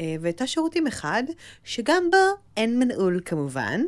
אה, 0.00 0.16
ותא 0.20 0.46
שירותים 0.46 0.86
אחד, 0.86 1.22
שגם 1.64 2.10
בו 2.10 2.42
אין 2.56 2.78
מנעול 2.78 3.20
כמובן. 3.24 3.80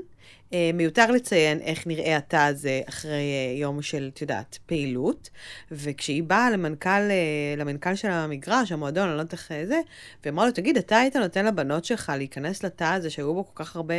אה, 0.53 0.71
מיותר 0.75 1.11
לציין 1.11 1.61
איך 1.61 1.87
נראה 1.87 2.17
התא 2.17 2.37
הזה 2.37 2.81
אחרי 2.89 3.11
אה, 3.13 3.59
יום 3.59 3.83
של, 3.83 4.11
את 4.15 4.21
יודעת, 4.21 4.59
פעילות. 4.67 5.31
וכשהיא 5.71 6.23
באה 6.23 6.51
למנכ"ל, 6.51 6.89
אה, 6.89 7.55
למנכ"ל 7.57 7.95
של 7.95 8.11
המגרש, 8.11 8.73
המועדון, 8.73 9.09
אני 9.09 9.17
לא 9.17 9.21
יודעת 9.21 9.33
איך 9.33 9.53
זה, 9.65 9.81
ואמרה 10.25 10.47
לו, 10.47 10.53
תגיד, 10.53 10.77
אתה 10.77 10.99
היית 10.99 11.17
נותן 11.17 11.47
לבנות 11.47 11.85
שלך 11.85 12.13
להיכנס 12.17 12.65
לתא 12.65 12.85
הזה 12.85 13.11
שהיו 13.11 13.35
בו 13.35 13.47
כל 13.47 13.65
כך 13.65 13.77
הרבה 13.77 13.95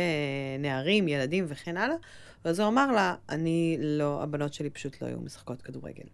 נערים, 0.58 1.08
ילדים 1.08 1.44
וכן 1.48 1.76
הלאה? 1.76 1.96
ואז 2.44 2.60
הוא 2.60 2.68
אמר 2.68 2.92
לה, 2.92 3.14
אני 3.28 3.76
לא, 3.80 4.22
הבנות 4.22 4.54
שלי 4.54 4.70
פשוט 4.70 5.02
לא 5.02 5.06
היו 5.06 5.20
משחקות 5.20 5.62
כדורגל. 5.62 6.04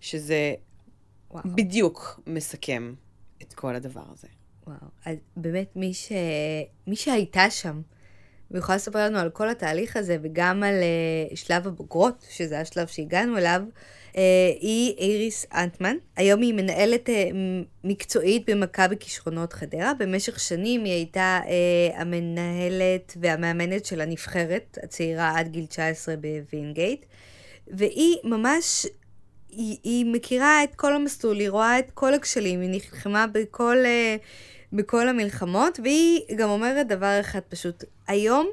שזה 0.00 0.54
וואו. 1.30 1.44
בדיוק 1.54 2.20
מסכם 2.26 2.94
את 3.42 3.52
כל 3.52 3.74
הדבר 3.74 4.04
הזה. 4.12 4.28
וואו, 4.66 4.76
אז 5.04 5.16
באמת 5.36 5.76
מי, 5.76 5.94
ש... 5.94 6.12
מי 6.86 6.96
שהייתה 6.96 7.50
שם, 7.50 7.82
ויכולה 8.52 8.76
לספר 8.76 8.98
לנו 8.98 9.18
על 9.18 9.30
כל 9.30 9.48
התהליך 9.48 9.96
הזה, 9.96 10.16
וגם 10.22 10.62
על 10.62 10.74
uh, 11.32 11.36
שלב 11.36 11.66
הבוגרות, 11.66 12.26
שזה 12.30 12.60
השלב 12.60 12.86
שהגענו 12.86 13.38
אליו, 13.38 13.62
uh, 14.12 14.16
היא 14.60 14.94
איריס 14.98 15.46
אנטמן. 15.54 15.96
היום 16.16 16.40
היא 16.40 16.54
מנהלת 16.54 17.08
uh, 17.08 17.12
מקצועית 17.84 18.50
במכבי 18.50 18.96
כישרונות 19.00 19.52
חדרה. 19.52 19.92
במשך 19.98 20.40
שנים 20.40 20.84
היא 20.84 20.92
הייתה 20.92 21.40
uh, 21.44 22.00
המנהלת 22.00 23.16
והמאמנת 23.20 23.84
של 23.84 24.00
הנבחרת 24.00 24.78
הצעירה 24.82 25.38
עד 25.38 25.48
גיל 25.48 25.66
19 25.66 26.14
בווינגייט, 26.16 27.04
והיא 27.68 28.16
ממש 28.24 28.86
היא, 29.50 29.76
היא 29.84 30.06
מכירה 30.06 30.64
את 30.64 30.74
כל 30.74 30.94
המסלול, 30.94 31.40
היא 31.40 31.50
רואה 31.50 31.78
את 31.78 31.90
כל 31.94 32.14
הכשלים, 32.14 32.60
היא 32.60 32.70
נלחמה 32.70 33.26
בכל, 33.26 33.76
uh, 33.82 34.22
בכל 34.72 35.08
המלחמות, 35.08 35.80
והיא 35.82 36.20
גם 36.36 36.48
אומרת 36.50 36.88
דבר 36.88 37.20
אחד 37.20 37.40
פשוט, 37.48 37.84
היום 38.08 38.48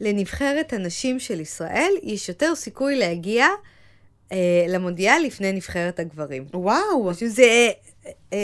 לנבחרת 0.00 0.72
הנשים 0.72 1.18
של 1.18 1.40
ישראל 1.40 1.92
יש 2.02 2.28
יותר 2.28 2.54
סיכוי 2.54 2.96
להגיע 2.96 3.46
uh, 4.28 4.32
למונדיאל 4.68 5.22
לפני 5.26 5.52
נבחרת 5.52 6.00
הגברים. 6.00 6.44
וואו, 6.54 7.10
עכשיו 7.10 7.28
זה, 7.28 7.68
uh, 8.04 8.08
um, 8.30 8.34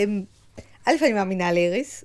א', 0.86 0.92
אני 1.02 1.12
מאמינה 1.12 1.52
לאיריס, 1.52 2.04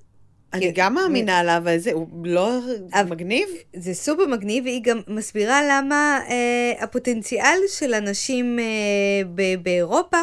אני 0.54 0.71
גם 0.76 0.93
מאמינה 0.93 1.43
לה, 1.43 1.58
אבל 1.58 1.78
זה, 1.78 1.91
הוא 1.91 2.08
לא 2.24 2.60
אבל- 2.93 3.10
מגניב? 3.10 3.50
זה 3.76 3.93
סופר 3.93 4.26
מגניב, 4.26 4.63
והיא 4.63 4.82
גם 4.84 5.02
מסבירה 5.08 5.62
למה 5.69 6.19
אה, 6.30 6.84
הפוטנציאל 6.84 7.58
של 7.67 7.93
אנשים 7.93 8.60
אה, 8.60 9.56
באירופה 9.63 10.17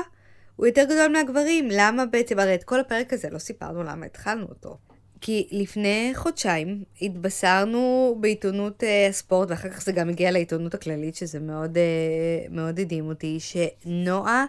הוא 0.59 0.67
יותר 0.67 0.85
גדול 0.85 1.13
מהגברים. 1.13 1.69
למה 1.73 2.07
בעצם, 2.07 2.39
הרי 2.39 2.55
את 2.55 2.65
כל 2.65 2.81
הפרק 2.81 3.13
הזה 3.13 3.31
לא 3.31 3.39
סיפרנו 3.39 3.83
למה 3.83 4.07
התחלנו 4.07 4.47
אותו. 4.49 4.79
כי 5.21 5.49
לפני 5.53 6.13
חודשיים 6.15 6.85
התבשרנו 7.03 8.17
בעיתונות 8.21 8.85
אה, 8.85 9.07
הספורט, 9.07 9.51
ואחר 9.51 9.69
כך 9.69 9.83
זה 9.83 9.93
גם 9.93 10.09
הגיע 10.09 10.31
לעיתונות 10.31 10.75
הכללית, 10.75 11.15
שזה 11.15 11.41
מאוד, 11.41 11.79
אה, 11.79 12.47
מאוד 12.51 12.81
הדהים 12.81 13.09
אותי, 13.09 13.39
שנועה 13.41 14.45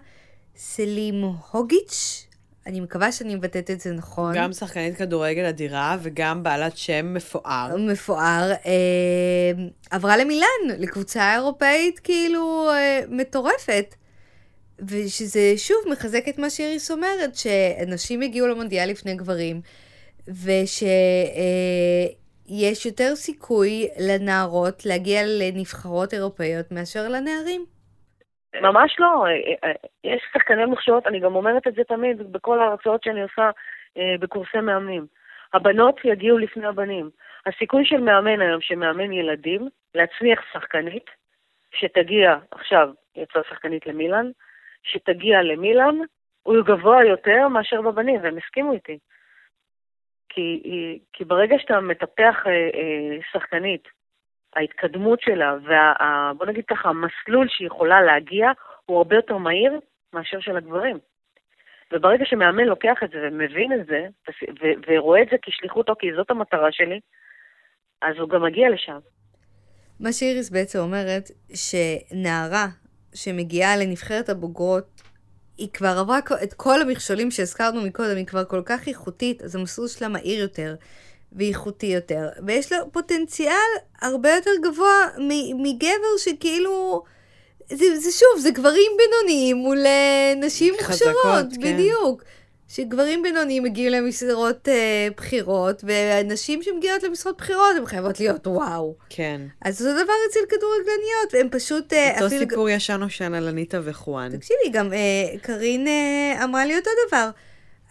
סלימהוגיץ', 0.58 2.28
אני 2.66 2.80
מקווה 2.80 3.12
שאני 3.12 3.36
מבטאת 3.36 3.72
את 3.72 3.80
זה 3.80 3.94
נכון. 3.94 4.36
גם 4.36 4.54
שחקנית 4.54 4.98
כדורגל 4.98 5.46
אדירה 5.46 5.98
וגם 6.02 6.44
בעלת 6.44 6.78
שם 6.78 7.14
מפואר. 7.14 7.78
מפואר, 7.78 8.52
אה, 8.66 9.52
עברה 9.90 10.18
למילאן, 10.18 10.78
לקבוצה 10.78 11.34
אירופאית 11.34 12.00
כאילו 12.00 12.70
אה, 12.72 13.02
מטורפת. 13.10 13.96
ושזה 14.88 15.58
שוב 15.58 15.78
מחזק 15.92 16.30
את 16.30 16.40
מה 16.40 16.50
שאיריס 16.50 16.92
אומרת, 16.92 17.36
שנשים 17.36 18.22
הגיעו 18.22 18.48
למונדיאל 18.48 18.90
לפני 18.90 19.16
גברים, 19.16 19.62
ושיש 20.28 20.84
אה, 22.86 22.92
יותר 22.92 23.16
סיכוי 23.16 23.88
לנערות 24.10 24.86
להגיע 24.86 25.22
לנבחרות 25.26 26.14
אירופאיות 26.14 26.72
מאשר 26.72 27.08
לנערים. 27.10 27.66
ממש 28.62 28.96
לא. 29.00 29.26
אה, 29.26 29.70
אה, 29.70 29.74
יש 30.04 30.22
שחקני 30.34 30.66
מוכשרות, 30.66 31.08
אני 31.08 31.20
גם 31.20 31.36
אומרת 31.36 31.68
את 31.68 31.74
זה 31.74 31.84
תמיד 31.84 32.32
בכל 32.32 32.60
ההרצאות 32.60 33.04
שאני 33.04 33.22
עושה 33.22 33.50
בקורסי 34.20 34.58
מאמנים. 34.58 35.06
הבנות 35.54 36.00
יגיעו 36.04 36.38
לפני 36.38 36.68
הבנים. 36.68 37.10
הסיכוי 37.46 37.86
של 37.86 37.98
מאמן 37.98 38.42
היום, 38.42 38.62
שמאמן 38.62 39.12
ילדים, 39.12 39.70
להצמיח 39.96 40.42
שחקנית, 40.54 41.06
שתגיע, 41.74 42.38
עכשיו 42.52 42.90
יצאה 43.16 43.42
שחקנית 43.50 43.88
למילאן, 43.88 44.32
שתגיע 44.84 45.42
למילאן, 45.42 45.96
הוא 46.44 46.56
גבוה 46.66 47.06
יותר 47.06 47.48
מאשר 47.48 47.82
בבנים, 47.82 48.24
והם 48.24 48.38
הסכימו 48.38 48.74
איתי. 48.74 48.98
כי, 50.30 50.62
כי 51.14 51.26
ברגע 51.26 51.56
שאתה 51.60 51.80
מטפח 51.80 52.36
אה, 52.46 52.52
אה, 52.52 53.18
שחקנית, 53.32 53.88
ההתקדמות 54.56 55.22
שלה, 55.22 55.56
וה, 55.64 55.94
ה- 56.04 56.32
בוא 56.38 56.46
נגיד 56.46 56.66
ככה, 56.68 56.90
המסלול 56.90 57.48
שהיא 57.50 57.68
יכולה 57.68 58.02
להגיע, 58.02 58.52
הוא 58.86 58.98
הרבה 58.98 59.16
יותר 59.16 59.38
מהיר 59.38 59.80
מאשר 60.14 60.40
של 60.40 60.58
הגברים. 60.58 61.00
וברגע 61.94 62.26
שמאמן 62.26 62.64
לוקח 62.64 62.98
את 63.04 63.10
זה 63.10 63.18
ומבין 63.22 63.74
את 63.74 63.86
זה, 63.86 64.08
ו- 64.62 64.80
ורואה 64.88 65.22
את 65.22 65.28
זה 65.32 65.38
כשליחותו, 65.42 65.94
כי 66.00 66.08
זאת 66.16 66.32
המטרה 66.32 66.72
שלי, 66.72 67.00
אז 68.02 68.16
הוא 68.18 68.30
גם 68.30 68.44
מגיע 68.44 68.70
לשם. 68.70 69.00
מה 70.00 70.12
שאיריס 70.12 70.50
בעצם 70.50 70.80
אומרת, 70.80 71.24
שנערה 71.54 72.66
שמגיעה 73.24 73.78
לנבחרת 73.78 74.30
הבוגרות, 74.30 75.02
היא 75.58 75.68
כבר 75.74 75.98
עברה 76.00 76.20
את 76.44 76.54
כל 76.54 76.82
המכשולים 76.82 77.32
שהזכרנו 77.32 77.82
מקודם, 77.82 78.18
היא 78.18 78.26
כבר 78.26 78.44
כל 78.44 78.62
כך 78.66 78.88
איכותית, 78.88 79.42
אז 79.42 79.56
המסלול 79.56 79.88
שלה 79.88 80.08
מהיר 80.08 80.40
יותר 80.40 80.76
ואיכותי 81.32 81.86
יותר, 81.88 82.30
ויש 82.48 82.72
לה 82.72 82.78
פוטנציאל 82.92 83.70
הרבה 84.02 84.36
יותר 84.36 84.52
גבוה 84.64 85.08
מגבר 85.56 86.18
שכאילו... 86.18 87.04
זה, 87.70 88.00
זה 88.00 88.12
שוב, 88.12 88.42
זה 88.42 88.52
גברים 88.52 88.92
בינוניים 88.98 89.58
מול 89.58 89.86
אה, 89.86 90.34
נשים 90.36 90.74
מוכשרות, 90.74 91.46
כן. 91.62 91.74
בדיוק. 91.74 92.24
שגברים 92.70 93.24
בינוניים 93.24 93.64
מגיעים 93.64 93.92
למשרות 93.92 94.68
אה, 94.68 95.08
בחירות, 95.18 95.84
ונשים 95.84 96.64
שמגיעות 96.64 97.04
למשרות 97.04 97.38
בחירות, 97.38 97.76
הן 97.78 97.86
חייבות 97.86 98.20
להיות 98.20 98.48
וואו. 98.48 98.96
כן. 99.10 99.42
אז 99.62 99.82
אותו 99.82 100.04
דבר 100.04 100.14
אצל 100.30 100.40
כדורגלניות, 100.50 101.34
הם 101.40 101.48
פשוט 101.52 101.94
אה, 101.94 102.14
אותו 102.14 102.28
אפילו... 102.28 102.50
סיפור 102.50 102.70
ישן 102.70 102.96
נושן 102.96 103.34
על 103.34 103.48
אניטה 103.48 103.80
וחואן. 103.84 104.38
תקשיבי, 104.38 104.70
גם 104.72 104.94
אה, 104.94 105.38
קארין 105.42 105.88
אה, 105.88 106.44
אמרה 106.44 106.66
לי 106.66 106.78
אותו 106.78 106.90
דבר. 107.08 107.30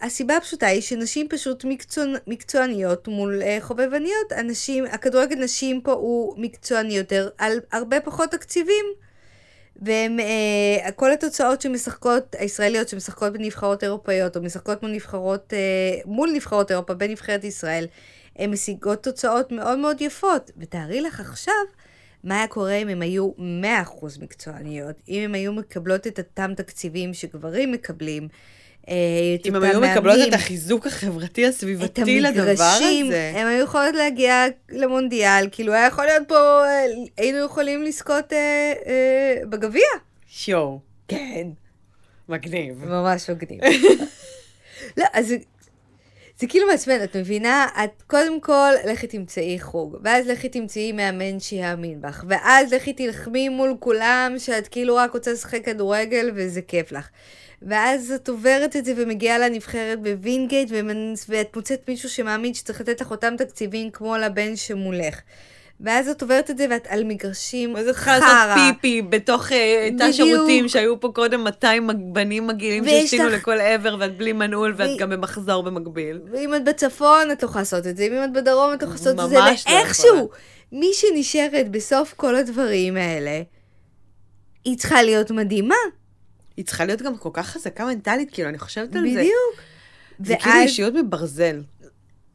הסיבה 0.01 0.37
הפשוטה 0.37 0.67
היא 0.67 0.81
שנשים 0.81 1.27
פשוט 1.29 1.65
מקצוע, 1.65 2.05
מקצועניות 2.27 3.07
מול 3.07 3.41
אה, 3.41 3.57
חובבניות. 3.61 4.33
אנשים, 4.39 4.85
הכדורגל 4.85 5.35
נשים 5.35 5.81
פה 5.81 5.91
הוא 5.91 6.33
מקצועני 6.37 6.97
יותר, 6.97 7.29
על 7.37 7.59
הרבה 7.71 7.99
פחות 7.99 8.31
תקציבים. 8.31 8.85
והם, 9.81 10.19
אה, 10.19 10.91
כל 10.91 11.11
התוצאות 11.11 11.61
שמשחקות, 11.61 12.35
הישראליות 12.39 12.89
שמשחקות 12.89 13.33
בנבחרות 13.33 13.83
אירופאיות, 13.83 14.37
או 14.37 14.41
משחקות 14.41 14.83
מול 14.83 14.91
נבחרות, 14.91 15.53
אה, 15.53 15.99
מול 16.05 16.29
נבחרות 16.33 16.71
אירופה 16.71 16.93
בנבחרת 16.93 17.43
ישראל, 17.43 17.85
הן 18.35 18.51
משיגות 18.51 19.03
תוצאות 19.03 19.51
מאוד 19.51 19.79
מאוד 19.79 20.01
יפות. 20.01 20.51
ותארי 20.57 21.01
לך 21.01 21.19
עכשיו, 21.19 21.53
מה 22.23 22.37
היה 22.37 22.47
קורה 22.47 22.75
אם 22.75 22.87
הן 22.87 23.01
היו 23.01 23.31
100% 23.37 24.19
מקצועניות, 24.21 24.95
אם 25.09 25.23
הן 25.23 25.35
היו 25.35 25.53
מקבלות 25.53 26.07
את 26.07 26.19
אותם 26.19 26.53
תקציבים 26.55 27.13
שגברים 27.13 27.71
מקבלים, 27.71 28.27
אם 28.87 29.55
הם 29.55 29.63
היו 29.63 29.81
מקבלות 29.81 30.27
את 30.27 30.33
החיזוק 30.33 30.87
החברתי 30.87 31.47
את 31.47 31.53
הסביבתי 31.53 32.21
לדבר 32.21 32.41
המגרשים, 32.41 33.05
הזה. 33.05 33.31
הם 33.35 33.47
היו 33.47 33.63
יכולות 33.63 33.95
להגיע 33.95 34.45
למונדיאל, 34.69 35.47
כאילו 35.51 35.73
היה 35.73 35.87
יכול 35.87 36.05
להיות 36.05 36.27
פה, 36.27 36.65
אה, 36.65 36.85
היינו 37.17 37.37
יכולים 37.37 37.83
לזכות 37.83 38.33
אה, 38.33 38.73
אה, 38.87 39.45
בגביע. 39.49 39.87
שואו. 40.27 40.79
כן. 41.07 41.47
מגניב. 42.29 42.85
ממש 42.85 43.29
מגניב. 43.29 43.59
לא, 44.97 45.05
אז 45.13 45.27
זה, 45.27 45.37
זה 46.39 46.47
כאילו 46.47 46.67
מעצבן, 46.67 47.03
את 47.03 47.15
מבינה? 47.15 47.67
את 47.83 48.03
קודם 48.07 48.41
כל, 48.41 48.71
לכי 48.91 49.07
תמצאי 49.07 49.59
חוג, 49.59 49.97
ואז 50.03 50.27
לכי 50.27 50.49
תמצאי 50.49 50.91
מאמן 50.91 51.39
שיאמין 51.39 52.01
בך, 52.01 52.23
ואז 52.27 52.73
לכי 52.73 52.93
תלחמי 52.93 53.49
מול 53.49 53.75
כולם 53.79 54.35
שאת 54.37 54.67
כאילו 54.67 54.95
רק 54.95 55.13
רוצה 55.13 55.31
לשחק 55.31 55.65
כדורגל 55.65 56.31
וזה 56.35 56.61
כיף 56.61 56.91
לך. 56.91 57.09
ואז 57.61 58.11
את 58.11 58.29
עוברת 58.29 58.75
את 58.75 58.85
זה 58.85 58.93
ומגיעה 58.97 59.37
לנבחרת 59.37 60.01
בווינגייט, 60.01 60.69
ואת 61.29 61.55
מוצאת 61.55 61.81
מישהו 61.87 62.09
שמאמין 62.09 62.53
שצריך 62.53 62.81
לתת 62.81 63.01
לך 63.01 63.11
אותם 63.11 63.33
תקציבים 63.37 63.91
כמו 63.91 64.17
לבן 64.17 64.55
שמולך. 64.55 65.19
ואז 65.81 66.07
את 66.09 66.21
עוברת 66.21 66.49
את 66.49 66.57
זה 66.57 66.65
ואת 66.69 66.87
על 66.89 67.03
מגרשים 67.03 67.73
מה 67.73 67.83
זה 67.83 67.93
צריכה 67.93 68.19
חרא. 68.19 68.45
לעשות 68.47 68.75
פיפי 68.75 69.01
בתוך 69.01 69.51
אה, 69.51 69.89
תא 69.97 70.07
בדיוק. 70.09 70.11
שירותים 70.15 70.67
שהיו 70.69 70.99
פה 70.99 71.11
קודם 71.15 71.43
200 71.43 71.87
מג- 71.87 72.13
בנים 72.13 72.47
מגעילים 72.47 72.85
שהשתינו 72.85 73.29
לך- 73.29 73.33
לכל 73.41 73.59
עבר 73.59 73.95
ואת 73.99 74.17
בלי 74.17 74.33
מנעול 74.33 74.73
ואת 74.77 74.89
ו- 74.89 74.97
גם 74.97 75.09
במחזור 75.09 75.63
במקביל. 75.63 76.19
ואם 76.31 76.55
את 76.55 76.63
בצפון, 76.63 77.31
את 77.31 77.43
לא 77.43 77.47
יכולה 77.47 77.61
לעשות 77.61 77.87
את 77.87 77.97
זה, 77.97 78.07
ואם 78.11 78.23
את 78.23 78.33
בדרום, 78.33 78.73
את 78.73 78.83
לא 78.83 78.87
יכולה 78.87 79.11
לעשות 79.13 79.19
את 79.25 79.29
זה, 79.29 79.35
לא 79.35 79.75
ואיכשהו, 79.75 80.29
מי 80.71 80.89
שנשארת 80.93 81.69
בסוף 81.71 82.13
כל 82.17 82.35
הדברים 82.35 82.97
האלה, 82.97 83.41
היא 84.65 84.77
צריכה 84.77 85.03
להיות 85.03 85.31
מדהימה. 85.31 85.75
היא 86.59 86.65
צריכה 86.65 86.85
להיות 86.85 87.01
גם 87.01 87.17
כל 87.17 87.29
כך 87.33 87.45
חזקה 87.45 87.85
מנטלית, 87.85 88.33
כאילו, 88.33 88.49
אני 88.49 88.59
חושבת 88.59 88.95
על 88.95 89.07
זה. 89.07 89.19
בדיוק. 89.19 89.55
זה 90.19 90.35
כאילו 90.39 90.55
ואז, 90.55 90.63
אישיות 90.63 90.93
מברזל. 90.93 91.55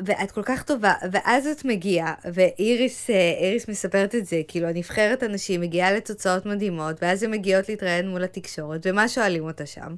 ואת 0.07 0.31
כל 0.35 0.43
כך 0.49 0.63
טובה, 0.63 0.93
ואז 1.13 1.47
את 1.47 1.65
מגיעה, 1.65 2.15
ואיריס 2.35 3.11
אה, 3.11 3.33
איריס 3.41 3.69
מספרת 3.69 4.15
את 4.15 4.25
זה, 4.25 4.37
כאילו, 4.49 4.67
הנבחרת 4.67 5.23
הנשים 5.23 5.61
מגיעה 5.61 5.93
לתוצאות 5.93 6.47
מדהימות, 6.47 6.97
ואז 7.03 7.23
הן 7.23 7.31
מגיעות 7.31 7.69
להתראיין 7.69 8.09
מול 8.09 8.25
התקשורת, 8.25 8.81
ומה 8.87 9.09
שואלים 9.09 9.45
אותה 9.45 9.67
שם? 9.67 9.93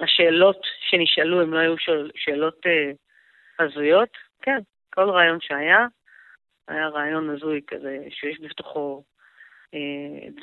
השאלות 0.00 0.60
שנשאלו, 0.88 1.42
הם 1.42 1.54
לא 1.54 1.58
היו 1.58 1.78
שאל, 1.78 2.10
שאלות 2.14 2.60
אה, 2.66 2.92
הזויות. 3.64 4.12
כן, 4.42 4.58
כל 4.94 5.10
רעיון 5.10 5.38
שהיה, 5.40 5.86
היה 6.68 6.88
רעיון 6.88 7.30
הזוי 7.30 7.60
כזה, 7.66 7.98
שיש 8.10 8.40
בתוכו 8.44 9.02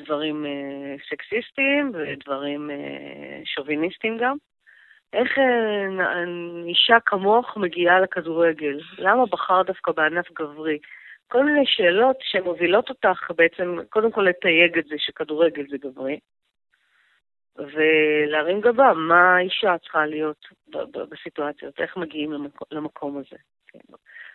דברים 0.03 0.45
אה, 0.45 0.95
סקסיסטיים 1.09 1.91
ודברים 1.93 2.71
אה, 2.71 3.41
שוביניסטיים 3.45 4.17
גם. 4.17 4.35
איך 5.13 5.37
אה, 5.39 6.23
אישה 6.65 6.97
כמוך 7.05 7.57
מגיעה 7.57 7.99
לכדורגל? 7.99 8.79
למה 8.97 9.25
בחר 9.25 9.61
דווקא 9.61 9.91
בענף 9.91 10.31
גברי? 10.31 10.77
כל 11.27 11.43
מיני 11.43 11.65
שאלות 11.65 12.17
שמובילות 12.21 12.89
אותך 12.89 13.31
בעצם, 13.37 13.77
קודם 13.89 14.11
כל 14.11 14.21
לתייג 14.21 14.77
את 14.77 14.85
זה 14.85 14.95
שכדורגל 14.97 15.65
זה 15.69 15.77
גברי, 15.77 16.19
ולהרים 17.55 18.61
גבה, 18.61 18.93
מה 18.93 19.35
האישה 19.35 19.77
צריכה 19.77 20.05
להיות 20.05 20.47
בסיטואציות, 21.09 21.79
איך 21.79 21.97
מגיעים 21.97 22.31
למקום, 22.31 22.67
למקום 22.71 23.17
הזה. 23.17 23.37
כן. 23.67 23.79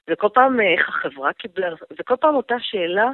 וכל 0.09 0.29
פעם 0.35 0.61
אה, 0.61 0.73
איך 0.73 0.89
החברה 0.89 1.33
קיבלה, 1.33 1.71
זה 1.97 2.03
כל 2.05 2.17
פעם 2.21 2.35
אותה 2.35 2.55
שאלה 2.61 3.11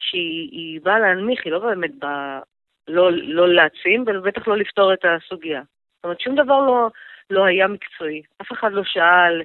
שהיא 0.00 0.48
היא 0.52 0.80
באה 0.80 0.98
להנמיך, 0.98 1.44
היא 1.44 1.52
לא 1.52 1.58
באמת 1.58 1.94
באה 1.94 2.40
לא, 2.88 3.12
לא 3.12 3.48
להעצים, 3.48 4.04
ובטח 4.06 4.48
לא 4.48 4.56
לפתור 4.56 4.92
את 4.92 5.04
הסוגיה. 5.04 5.62
זאת 5.96 6.04
אומרת, 6.04 6.20
שום 6.20 6.34
דבר 6.34 6.60
לא, 6.60 6.88
לא 7.30 7.44
היה 7.44 7.68
מקצועי. 7.68 8.22
אף 8.42 8.52
אחד 8.52 8.72
לא 8.72 8.82
שאל, 8.84 9.42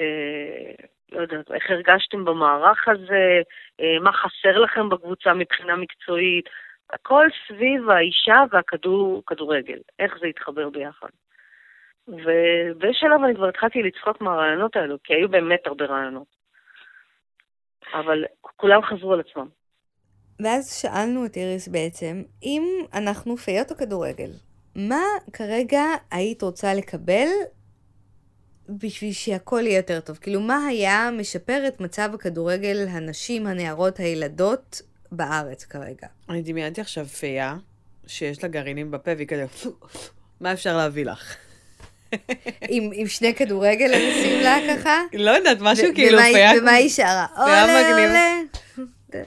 אה, 0.00 0.84
לא 1.12 1.20
יודעת, 1.20 1.50
איך 1.50 1.70
הרגשתם 1.70 2.24
במערך 2.24 2.88
הזה, 2.88 3.42
אה, 3.80 3.98
מה 4.00 4.12
חסר 4.12 4.58
לכם 4.58 4.88
בקבוצה 4.88 5.34
מבחינה 5.34 5.76
מקצועית. 5.76 6.48
הכל 6.90 7.26
סביב 7.48 7.90
האישה 7.90 8.42
והכדורגל, 8.50 9.78
איך 9.98 10.18
זה 10.20 10.28
יתחבר 10.28 10.68
ביחד. 10.70 11.08
ובאיזשהו 12.08 13.08
שלב 13.08 13.24
אני 13.24 13.34
כבר 13.34 13.48
התחלתי 13.48 13.82
לצחוק 13.82 14.20
מהרעיונות 14.20 14.76
האלו, 14.76 14.96
כי 15.04 15.14
היו 15.14 15.28
באמת 15.28 15.66
הרבה 15.66 15.84
רעיונות. 15.84 16.26
אבל 17.94 18.24
כולם 18.40 18.82
חזרו 18.82 19.12
על 19.12 19.20
עצמם. 19.20 19.46
ואז 20.40 20.72
שאלנו 20.72 21.26
את 21.26 21.36
איריס 21.36 21.68
בעצם, 21.68 22.22
אם 22.42 22.62
אנחנו 22.94 23.36
פיות 23.36 23.70
הכדורגל, 23.70 24.30
מה 24.74 25.02
כרגע 25.32 25.82
היית 26.10 26.42
רוצה 26.42 26.74
לקבל 26.74 27.28
בשביל 28.68 29.12
שהכל 29.12 29.60
יהיה 29.64 29.76
יותר 29.76 30.00
טוב? 30.00 30.18
כאילו, 30.20 30.40
מה 30.40 30.66
היה 30.66 31.10
משפר 31.18 31.64
את 31.68 31.80
מצב 31.80 32.10
הכדורגל, 32.14 32.86
הנשים, 32.88 33.46
הנערות, 33.46 33.98
הילדות 33.98 34.82
בארץ 35.12 35.64
כרגע? 35.64 36.06
אני 36.28 36.42
דמיינתי 36.42 36.80
עכשיו 36.80 37.06
פיה, 37.06 37.56
שיש 38.06 38.42
לה 38.42 38.48
גרעינים 38.48 38.90
בפה, 38.90 39.10
והיא 39.16 39.26
כזה, 39.26 39.46
מה 40.40 40.52
אפשר 40.52 40.76
להביא 40.76 41.04
לך? 41.04 41.36
עם, 42.68 42.90
עם 42.94 43.06
שני 43.06 43.34
כדורגל 43.34 43.92
אנשים 43.94 44.40
לה 44.40 44.56
ככה? 44.70 45.02
לא 45.12 45.30
יודעת, 45.30 45.58
משהו 45.60 45.86
כאילו 45.94 46.18
פיה. 46.18 46.52
ומה 46.58 46.72
היא 46.72 46.88
שרה? 46.88 47.26
עולה. 47.36 47.62
עולה. 47.62 48.53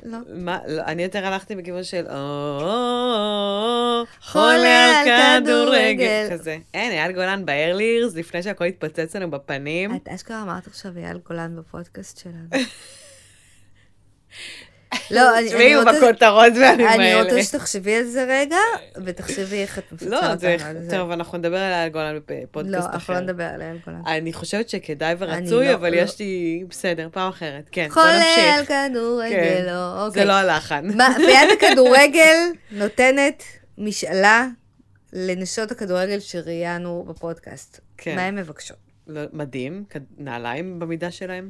לא. 0.03 0.17
מה, 0.33 0.59
לא, 0.67 0.81
אני 0.81 1.03
יותר 1.03 1.25
הלכתי 1.25 1.55
בכיוון 1.55 1.83
של 1.83 2.05
"או, 2.07 2.13
חולה 2.61 4.05
חולה 4.21 5.01
על 5.01 5.09
על 5.09 5.43
כדורגל." 5.43 5.93
כדורגל. 5.95 6.27
כזה. 6.31 6.57
אין, 6.73 6.91
אייל 6.91 7.11
גולן 7.11 7.45
באיירלירס, 7.45 8.15
לפני 8.15 8.43
שהכל 8.43 8.65
התפוצץ 8.65 9.15
לנו 9.15 9.31
בפנים. 9.31 9.95
את 9.95 10.07
אשכרה 10.07 10.41
אמרת 10.43 10.67
עכשיו 10.67 10.97
אייל 10.97 11.17
גולן 11.17 11.55
בפודקאסט 11.55 12.17
שלנו. 12.17 12.47
לא, 15.11 15.37
אני- 15.39 15.47
תשמעי, 15.47 15.75
אני 15.75 15.83
רוצה... 15.83 15.91
בכותרות 15.97 16.53
והימים 16.61 16.87
אני 16.87 17.13
האלה. 17.13 17.23
רוצה 17.23 17.43
שתחשבי 17.43 17.95
על 17.95 18.03
זה 18.03 18.25
רגע, 18.29 18.57
ותחשבי 19.05 19.55
איך 19.61 19.79
את 19.79 19.91
מפצה 19.91 20.09
לא, 20.09 20.31
אותנו. 20.31 20.49
על 20.65 20.81
זה. 20.83 20.97
טוב, 20.97 21.11
אנחנו 21.11 21.37
נדבר 21.37 21.57
על 21.57 21.71
אייל 21.73 21.89
גולן 21.89 22.13
לא, 22.13 22.19
בפודקאסט 22.27 22.75
אנחנו 22.93 23.13
לא 23.13 23.19
אחר. 23.19 23.23
נדבר 23.25 23.43
על 23.43 23.61
אייל 23.61 23.77
גולן. 23.85 24.01
אני 24.07 24.33
חושבת 24.33 24.69
שכדאי 24.69 25.11
אני 25.11 25.17
ורצוי, 25.19 25.67
לא- 25.67 25.73
אבל 25.73 25.91
לא. 25.91 25.95
יש 25.97 26.19
לי... 26.19 26.63
בסדר, 26.69 27.09
פעם 27.11 27.29
אחרת. 27.29 27.69
כן, 27.71 27.87
בוא 27.87 27.93
חולה 27.93 28.13
על 28.13 28.59
נמשיך. 28.59 28.71
כדורגל, 28.91 29.29
כן. 29.35 29.63
לא, 29.67 30.05
אוקיי. 30.05 30.21
זה 30.21 30.27
לא 30.27 30.33
הלחן. 30.33 30.87
פיית 31.15 31.49
הכדורגל 31.61 32.37
נותנת 32.71 33.43
משאלה 33.77 34.47
לנשות 35.13 35.71
הכדורגל 35.71 36.19
שראיינו 36.19 37.05
בפודקאסט. 37.07 37.79
כן. 37.97 38.15
מה 38.15 38.21
הן 38.25 38.35
מבקשות? 38.35 38.77
לא, 39.07 39.21
מדהים, 39.33 39.83
נעליים 40.17 40.79
במידה 40.79 41.11
שלהם. 41.11 41.49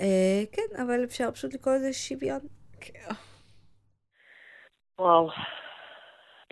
אה, 0.00 0.42
כן, 0.52 0.82
אבל 0.82 1.04
אפשר 1.04 1.30
פשוט 1.30 1.54
לקרוא 1.54 1.74
לזה 1.74 1.92
שוויון. 1.92 2.40
וואו. 4.98 5.30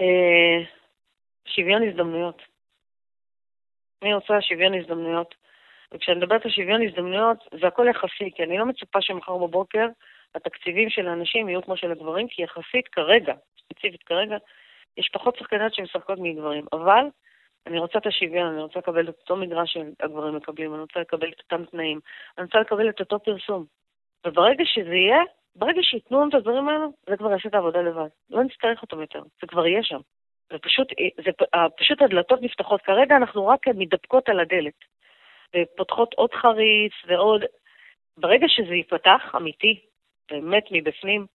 אה, 0.01 0.59
שוויון 1.47 1.89
הזדמנויות. 1.89 2.43
אני 4.03 4.15
רוצה 4.15 4.41
שוויון 4.41 4.75
הזדמנויות. 4.75 5.35
וכשאני 5.93 6.19
מדברת 6.19 6.45
על 6.45 6.51
שוויון 6.51 6.83
הזדמנויות, 6.83 7.39
זה 7.61 7.67
הכל 7.67 7.87
יחסי, 7.91 8.31
כי 8.35 8.43
אני 8.43 8.59
לא 8.59 8.67
מצפה 8.67 9.03
שמחר 9.03 9.37
בבוקר 9.37 9.87
התקציבים 10.35 10.91
של 10.91 11.09
האנשים 11.09 11.49
יהיו 11.49 11.63
כמו 11.63 11.77
של 11.77 11.93
הגברים, 11.93 12.29
כי 12.29 12.43
יחסית 12.43 12.89
כרגע, 12.93 13.35
ספציפית 13.59 14.03
כרגע, 14.03 14.37
יש 14.97 15.09
פחות 15.13 15.37
שחקניות 15.37 15.75
שמשחקות 15.75 16.19
מגברים. 16.19 16.65
אבל 16.73 17.05
אני 17.69 17.79
רוצה 17.79 17.99
את 17.99 18.07
השוויון, 18.07 18.53
אני 18.53 18.63
רוצה 18.63 18.79
לקבל 18.79 19.09
את 19.09 19.15
אותו 19.21 19.37
מגרש 19.37 19.73
שהגברים 19.73 20.37
מקבלים, 20.37 20.75
אני 20.75 20.81
רוצה 20.81 21.01
לקבל 21.01 21.29
את 21.29 21.41
אותם 21.41 21.65
תנאים, 21.65 22.01
אני 22.39 22.45
רוצה 22.45 22.61
לקבל 22.61 22.89
את 22.89 23.01
אותו 23.01 23.19
פרסום. 23.19 23.65
וברגע 24.27 24.65
שזה 24.67 24.95
יהיה, 24.95 25.23
ברגע 25.57 25.83
שייתנו 25.83 26.21
לנו 26.21 26.29
את 26.29 26.35
הדברים 26.35 26.69
האלו, 26.69 26.93
זה 27.09 27.17
כבר 27.17 27.31
יעשה 27.31 27.49
את 27.49 27.55
העבודה 27.55 27.83
לבד. 27.83 28.09
לא 28.31 28.45
נצטרך 28.45 28.83
אותם 28.83 29.01
יותר, 29.01 29.23
זה 29.41 29.47
כבר 29.47 29.67
יהיה 29.67 29.83
שם. 29.83 30.01
זה 30.53 30.59
פשוט, 30.59 30.89
זה, 31.25 31.31
אה, 31.55 31.67
פשוט 31.77 32.03
הדלתות 32.03 32.43
נפתחות. 32.43 32.83
כרגע 32.83 33.17
אנחנו 33.17 33.47
רק 33.47 33.69
מתדפקות 33.69 34.29
על 34.29 34.41
הדלת. 34.41 34.85
ופותחות 35.57 36.15
עוד 36.15 36.35
חריץ 36.35 36.93
ועוד... 37.07 37.45
ברגע 38.17 38.47
שזה 38.49 38.75
ייפתח, 38.75 39.35
אמיתי, 39.37 39.81
באמת 40.31 40.65
מבפנים, 40.71 41.27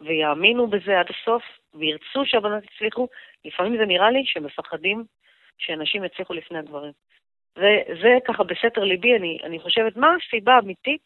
ויאמינו 0.00 0.66
בזה 0.66 1.00
עד 1.00 1.06
הסוף, 1.10 1.42
וירצו 1.74 2.24
שהבנות 2.24 2.64
יצליחו, 2.64 3.08
לפעמים 3.44 3.76
זה 3.76 3.86
נראה 3.86 4.10
לי 4.10 4.22
שמפחדים 4.26 5.04
שאנשים 5.58 6.04
יצליחו 6.04 6.34
לפני 6.34 6.58
הדברים. 6.58 6.92
וזה 7.56 8.18
ככה 8.28 8.44
בסתר 8.44 8.84
ליבי, 8.84 9.16
אני, 9.16 9.38
אני 9.44 9.60
חושבת, 9.60 9.96
מה 9.96 10.08
הסיבה 10.14 10.52
האמיתית 10.52 11.02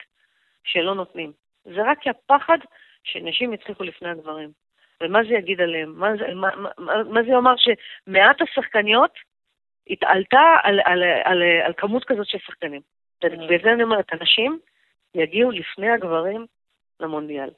שלא 0.64 0.94
נותנים? 0.94 1.32
זה 1.64 1.82
רק 1.84 1.98
כי 2.00 2.10
הפחד 2.10 2.58
שנשים 3.04 3.52
יצליחו 3.52 3.84
לפני 3.84 4.08
הדברים. 4.08 4.50
ומה 5.02 5.18
זה 5.28 5.34
יגיד 5.34 5.60
עליהם? 5.60 5.94
מה 5.98 6.08
זה, 6.16 6.34
מה, 6.34 6.48
מה, 6.56 6.70
מה- 7.04 7.22
זה 7.22 7.28
יאמר 7.30 7.54
שמעט 7.56 8.36
השחקניות 8.42 9.14
התעלתה 9.90 10.56
על, 10.62 10.80
על, 10.84 11.02
על, 11.02 11.22
על, 11.24 11.42
על 11.64 11.72
כמות 11.76 12.04
כזאת 12.04 12.26
של 12.26 12.38
שחקנים. 12.38 12.80
ובגלל 13.24 13.58
זה 13.62 13.72
אני 13.72 13.82
אומרת, 13.82 14.06
הנשים 14.12 14.58
יגיעו 15.14 15.50
לפני 15.50 15.90
הגברים 15.90 16.46
למונדיאל. 17.00 17.50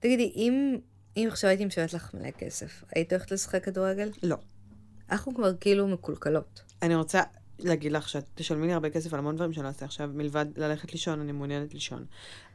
תגידי, 0.00 0.32
אם, 0.36 0.78
אם 1.16 1.28
עכשיו 1.28 1.50
הייתי 1.50 1.64
משלמת 1.64 1.94
לך 1.94 2.14
מלא 2.14 2.30
כסף, 2.30 2.84
היית 2.94 3.12
הולכת 3.12 3.30
לשחק 3.30 3.64
כדורגל? 3.64 4.08
לא. 4.22 4.36
אנחנו 5.10 5.34
כבר 5.34 5.56
כאילו 5.56 5.88
מקולקלות. 5.88 6.62
אני 6.82 6.94
רוצה 6.94 7.22
להגיד 7.58 7.92
לך 7.92 8.08
שאת 8.08 8.24
תשלמי 8.34 8.66
לי 8.66 8.72
הרבה 8.72 8.90
כסף 8.90 9.12
על 9.12 9.18
המון 9.18 9.36
דברים 9.36 9.52
שאני 9.52 9.64
לא 9.64 9.68
אעשה 9.68 9.84
עכשיו, 9.84 10.10
מלבד 10.14 10.46
ללכת 10.56 10.92
לישון, 10.92 11.20
אני 11.20 11.32
מעוניינת 11.32 11.74
לישון. 11.74 12.04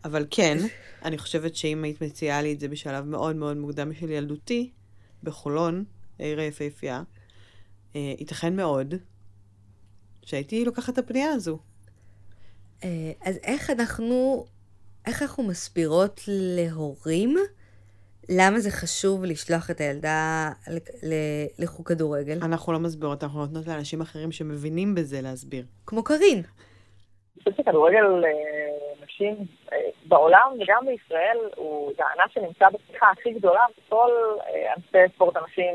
אבל 0.03 0.25
כן, 0.31 0.57
אני 1.05 1.17
חושבת 1.17 1.55
שאם 1.55 1.83
היית 1.83 2.01
מציעה 2.03 2.41
לי 2.41 2.53
את 2.53 2.59
זה 2.59 2.67
בשלב 2.67 3.05
מאוד 3.05 3.35
מאוד 3.35 3.57
מוקדם 3.57 3.93
של 3.93 4.09
ילדותי, 4.09 4.71
בחולון, 5.23 5.83
העיר 6.19 6.39
היפהפייה, 6.39 7.03
אה, 7.95 8.13
ייתכן 8.19 8.55
מאוד 8.55 8.93
שהייתי 10.25 10.65
לוקחת 10.65 10.93
את 10.93 10.97
הפנייה 10.97 11.31
הזו. 11.31 11.59
אה, 12.83 13.11
אז 13.21 13.35
איך 13.43 13.69
אנחנו, 13.69 14.45
איך 15.05 15.21
אנחנו 15.21 15.43
מסבירות 15.43 16.21
להורים 16.27 17.35
למה 18.37 18.59
זה 18.59 18.71
חשוב 18.71 19.25
לשלוח 19.25 19.71
את 19.71 19.81
הילדה 19.81 20.49
לחוג 21.59 21.87
כדורגל? 21.87 22.37
אנחנו 22.43 22.73
לא 22.73 22.79
מסבירות, 22.79 23.23
אנחנו 23.23 23.39
נותנות 23.39 23.67
לאנשים 23.67 24.01
אחרים 24.01 24.31
שמבינים 24.31 24.95
בזה 24.95 25.21
להסביר. 25.21 25.63
כמו 25.85 26.03
קארין. 26.03 26.37
אני 26.37 27.43
חושבת 27.43 27.55
שכדורגל 27.57 28.25
אה, 28.25 29.05
נשים 29.05 29.35
אה, 29.73 29.77
בעולם 30.05 30.51
וגם 30.59 30.85
בישראל 30.85 31.37
הוא 31.55 31.91
הענף 31.99 32.31
שנמצא 32.31 32.69
בצמיחה 32.69 33.07
הכי 33.11 33.31
גדולה 33.31 33.61
בכל 33.77 34.11
אה, 34.41 34.73
ענפי 34.73 35.13
ספורט 35.15 35.35
הנשים 35.37 35.73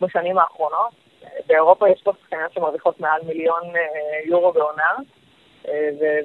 בשנים 0.00 0.38
האחרונות. 0.38 0.92
באירופה 1.46 1.88
יש 1.88 2.02
פה 2.02 2.12
שחקניות 2.20 2.52
שמרוויחות 2.52 3.00
מעל 3.00 3.22
מיליון 3.26 3.62
יורו 4.24 4.52
בעונה, 4.52 4.94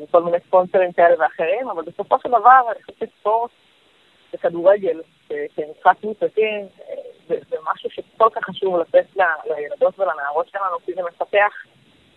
וכל 0.03 0.23
מיני 0.23 0.37
ספונסרים 0.47 0.91
כאלה 0.91 1.15
ואחרים, 1.19 1.69
אבל 1.69 1.83
בסופו 1.83 2.19
של 2.19 2.29
דבר 2.29 2.61
אני 2.71 2.83
חושבת 2.83 3.09
שספורט 3.09 3.51
זה 4.31 4.37
כדורגל, 4.37 5.01
ש- 5.27 5.31
כמשחק 5.55 5.93
קבוצתי, 6.01 6.51
זה 7.27 7.57
משהו 7.73 7.89
שכל 7.89 8.29
כך 8.31 8.43
חשוב 8.43 8.77
לתת 8.77 9.05
לילדות 9.45 9.99
ולנערות 9.99 10.47
שלנו, 10.49 10.77
כי 10.85 10.93
זה 10.93 11.01
מפתח 11.03 11.53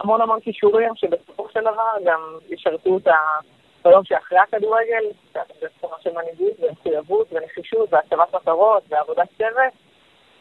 המון 0.00 0.20
המון 0.20 0.40
כישורים 0.40 0.96
שבסופו 0.96 1.48
של 1.54 1.60
דבר 1.60 1.92
גם 2.04 2.20
ישרתו 2.48 2.90
אותה 2.90 3.16
ביום 3.84 4.04
שאחרי 4.04 4.38
הכדורגל, 4.38 5.04
זה 5.60 5.68
תחומה 5.78 5.96
של 6.00 6.10
מנהיגות 6.12 6.60
ומחויבות 6.60 7.32
ונחישות 7.32 7.92
והצבת 7.92 8.34
מטרות 8.34 8.82
ועבודת 8.88 9.28
צוות. 9.38 9.72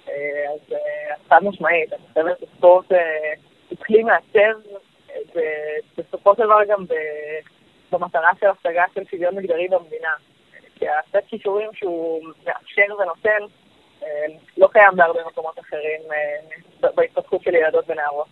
אה, 0.09 0.53
אז 0.53 0.73
אה, 0.73 1.15
חד 1.29 1.43
משמעית, 1.43 1.93
אני 1.93 2.01
חושבת 2.07 2.39
שספורט 2.39 2.91
אה, 2.91 2.97
הוא 3.69 3.77
כלי 3.77 4.03
מעצב, 4.03 4.59
ובסופו 5.97 6.35
של 6.35 6.43
דבר 6.43 6.63
גם 6.67 6.85
במטרה 7.91 8.29
של 8.39 8.47
השגה 8.47 8.83
של 8.95 9.01
שוויון 9.11 9.35
מגדרי 9.35 9.67
במדינה. 9.67 10.09
כי 10.81 10.87
הסט 10.89 11.27
כישורים 11.27 11.69
שהוא 11.73 12.21
מאפשר 12.45 12.95
ונותן 12.99 13.43
אה, 14.03 14.07
לא 14.57 14.67
קיים 14.71 14.95
בהרבה 14.95 15.19
מקומות 15.27 15.59
אחרים 15.59 16.01
אה, 16.11 16.89
בהתפתחות 16.95 17.43
של 17.43 17.55
ילדות 17.55 17.85
ונערות. 17.89 18.27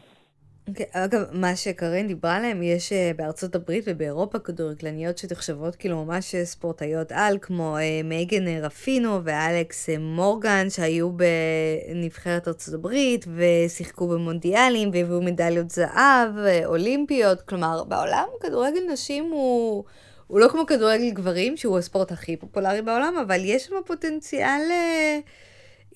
אוקיי, 0.69 0.85
אגב, 0.93 1.19
מה 1.33 1.55
שקארין 1.55 2.07
דיברה 2.07 2.35
עליהם, 2.35 2.63
יש 2.63 2.93
אה, 2.93 3.11
בארצות 3.15 3.55
הברית 3.55 3.83
ובאירופה 3.87 4.39
כדורגלניות 4.39 5.17
שנחשבות 5.17 5.75
כאילו 5.75 6.05
ממש 6.05 6.35
ספורטאיות 6.35 7.11
על, 7.11 7.37
כמו 7.41 7.77
מייגן 8.03 8.63
רפינו 8.65 9.23
ואלכס 9.23 9.89
מורגן, 9.99 10.69
שהיו 10.69 11.09
בנבחרת 11.11 12.47
ארצות 12.47 12.73
הברית 12.73 13.25
ושיחקו 13.35 14.07
במונדיאלים 14.07 14.89
והביאו 14.93 15.21
מדליות 15.21 15.69
זהב, 15.69 16.29
אולימפיות. 16.65 17.41
כלומר, 17.41 17.83
בעולם 17.83 18.27
כדורגל 18.41 18.81
נשים 18.91 19.23
הוא... 19.31 19.83
הוא 20.29 20.39
לא 20.39 20.47
כמו 20.47 20.65
כדורגל 20.65 21.09
גברים, 21.09 21.57
שהוא 21.57 21.77
הספורט 21.77 22.11
הכי 22.11 22.37
פופולרי 22.37 22.81
בעולם, 22.81 23.13
אבל 23.27 23.41
יש 23.43 23.65
שם 23.65 23.75
פוטנציאל 23.85 24.61
אה, 24.71 25.19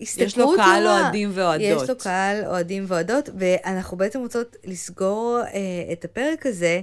הסתכלות. 0.01 0.27
יש 0.27 0.37
לו 0.37 0.53
קהל 0.55 0.83
לא. 0.83 0.99
אוהדים 0.99 1.31
ואוהדות. 1.33 1.81
יש 1.83 1.89
לו 1.89 1.97
קהל 1.97 2.45
אוהדים 2.45 2.85
ואוהדות, 2.87 3.29
ואנחנו 3.37 3.97
בעצם 3.97 4.19
רוצות 4.19 4.55
לסגור 4.63 5.41
אה, 5.53 5.93
את 5.93 6.05
הפרק 6.05 6.45
הזה 6.45 6.81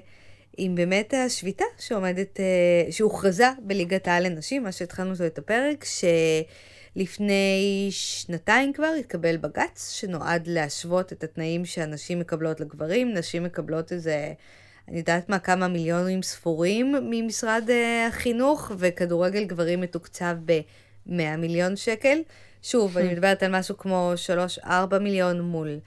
עם 0.56 0.74
באמת 0.74 1.14
השביתה 1.14 1.64
שעומדת, 1.78 2.40
אה, 2.40 2.92
שהוכרזה 2.92 3.48
בליגת 3.58 4.08
העל 4.08 4.26
לנשים, 4.26 4.62
מה 4.62 4.72
שהתחלנו 4.72 5.10
אותו 5.10 5.26
את 5.26 5.38
הפרק, 5.38 5.84
שלפני 6.96 7.88
שנתיים 7.90 8.72
כבר 8.72 8.92
התקבל 8.98 9.36
בג"ץ, 9.36 9.90
שנועד 9.92 10.46
להשוות 10.46 11.12
את 11.12 11.24
התנאים 11.24 11.64
שהנשים 11.64 12.18
מקבלות 12.18 12.60
לגברים. 12.60 13.14
נשים 13.14 13.44
מקבלות 13.44 13.92
איזה, 13.92 14.32
אני 14.88 14.98
יודעת 14.98 15.28
מה, 15.28 15.38
כמה 15.38 15.68
מיליונים 15.68 16.22
ספורים 16.22 16.94
ממשרד 17.10 17.64
אה, 17.70 18.06
החינוך, 18.06 18.72
וכדורגל 18.78 19.44
גברים 19.44 19.80
מתוקצב 19.80 20.36
ב-100 20.44 21.36
מיליון 21.38 21.76
שקל. 21.76 22.18
שוב, 22.62 22.98
אני 22.98 23.12
מדברת 23.12 23.42
על 23.42 23.58
משהו 23.58 23.76
כמו 23.76 24.12
3-4 24.64 24.68
מיליון 25.00 25.40
מול 25.40 25.78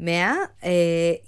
100. 0.00 0.34
אה, 0.64 0.70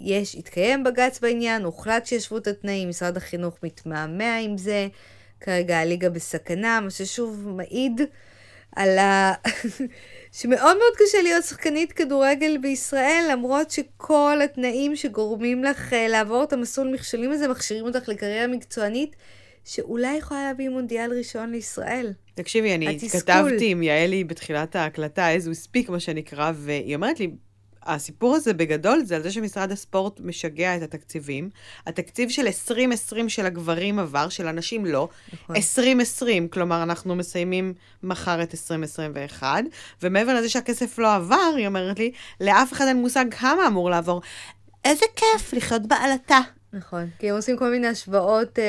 יש, 0.00 0.34
התקיים 0.34 0.84
בג"ץ 0.84 1.20
בעניין, 1.20 1.62
הוחלט 1.64 2.06
שישבו 2.06 2.38
את 2.38 2.46
התנאים, 2.46 2.88
משרד 2.88 3.16
החינוך 3.16 3.58
מתמהמה 3.62 4.36
עם 4.36 4.58
זה. 4.58 4.88
כרגע 5.40 5.78
הליגה 5.78 6.10
בסכנה, 6.10 6.80
מה 6.80 6.90
ששוב 6.90 7.48
מעיד 7.48 8.00
על 8.76 8.98
ה... 8.98 9.32
שמאוד 10.38 10.76
מאוד 10.76 10.96
קשה 10.96 11.22
להיות 11.22 11.44
שחקנית 11.44 11.92
כדורגל 11.92 12.58
בישראל, 12.58 13.28
למרות 13.32 13.70
שכל 13.70 14.38
התנאים 14.44 14.96
שגורמים 14.96 15.64
לך 15.64 15.92
אה, 15.92 16.08
לעבור 16.08 16.44
את 16.44 16.52
המסלול 16.52 16.92
מכשולים 16.92 17.32
הזה, 17.32 17.48
מכשירים 17.48 17.84
אותך 17.84 18.08
לקריירה 18.08 18.46
מקצוענית, 18.46 19.16
שאולי 19.64 20.16
יכולה 20.16 20.44
להביא 20.44 20.68
מונדיאל 20.68 21.12
ראשון 21.18 21.50
לישראל. 21.50 22.12
תקשיבי, 22.34 22.74
אני 22.74 22.88
התסכול. 22.88 23.20
התכתבתי 23.20 23.70
עם 23.70 23.82
יעלי 23.82 24.24
בתחילת 24.24 24.76
ההקלטה, 24.76 25.28
as 25.36 25.42
we 25.42 25.66
speak, 25.66 25.90
מה 25.90 26.00
שנקרא, 26.00 26.52
והיא 26.54 26.94
אומרת 26.94 27.20
לי, 27.20 27.30
הסיפור 27.94 28.36
הזה 28.36 28.54
בגדול 28.54 29.02
זה 29.04 29.16
על 29.16 29.22
זה 29.22 29.30
שמשרד 29.30 29.72
הספורט 29.72 30.20
משגע 30.20 30.76
את 30.76 30.82
התקציבים. 30.82 31.50
התקציב 31.86 32.30
של 32.30 32.46
2020 32.46 33.28
של 33.28 33.46
הגברים 33.46 33.98
עבר, 33.98 34.28
של 34.28 34.48
הנשים 34.48 34.86
לא. 34.86 35.08
נכון. 35.32 35.56
2020, 35.56 36.48
כלומר, 36.48 36.82
אנחנו 36.82 37.16
מסיימים 37.16 37.74
מחר 38.02 38.42
את 38.42 38.54
2021, 38.54 39.64
ומעבר 40.02 40.34
לזה 40.34 40.48
שהכסף 40.48 40.98
לא 40.98 41.14
עבר, 41.14 41.54
היא 41.56 41.66
אומרת 41.66 41.98
לי, 41.98 42.12
לאף 42.40 42.72
אחד 42.72 42.84
אין 42.84 42.96
מושג 42.96 43.24
כמה 43.34 43.66
אמור 43.66 43.90
לעבור. 43.90 44.20
איזה 44.84 45.06
כיף 45.16 45.52
לחיות 45.52 45.82
בעלטה. 45.86 46.40
נכון, 46.72 47.08
כי 47.18 47.30
הם 47.30 47.36
עושים 47.36 47.56
כל 47.56 47.70
מיני 47.70 47.86
השוואות 47.86 48.58
אה, 48.58 48.64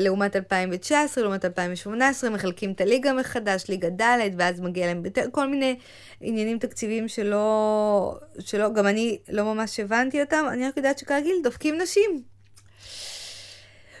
לעומת 0.00 0.36
2019, 0.36 1.24
לעומת 1.24 1.44
2018, 1.44 2.30
מחלקים 2.30 2.72
את 2.72 2.80
הליגה 2.80 3.12
מחדש, 3.12 3.64
ליגה 3.68 3.88
ד', 3.90 4.04
ואז 4.38 4.60
מגיע 4.60 4.86
להם 4.86 5.02
בת- 5.02 5.18
כל 5.32 5.48
מיני 5.48 5.76
עניינים 6.20 6.58
תקציביים 6.58 7.08
שלא, 7.08 8.14
שלא, 8.38 8.72
גם 8.72 8.86
אני 8.86 9.18
לא 9.28 9.42
ממש 9.54 9.80
הבנתי 9.80 10.22
אותם, 10.22 10.44
אני 10.52 10.68
רק 10.68 10.76
יודעת 10.76 10.98
שכרגיל 10.98 11.34
דופקים 11.44 11.78
נשים. 11.82 12.22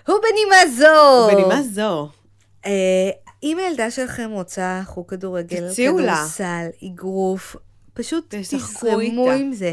ובנימה 0.08 0.56
זו! 0.76 1.28
בנימה 1.32 1.62
זו, 1.62 2.08
אה, 2.66 2.70
אם 3.42 3.58
הילדה 3.58 3.90
שלכם 3.90 4.30
רוצה 4.32 4.80
חוג 4.84 5.08
כדורגל. 5.10 5.68
כדורסל, 6.16 6.66
אגרוף, 6.84 7.56
פשוט 7.94 8.24
תזרמו. 8.28 9.30
עם 9.32 9.52
זה. 9.52 9.72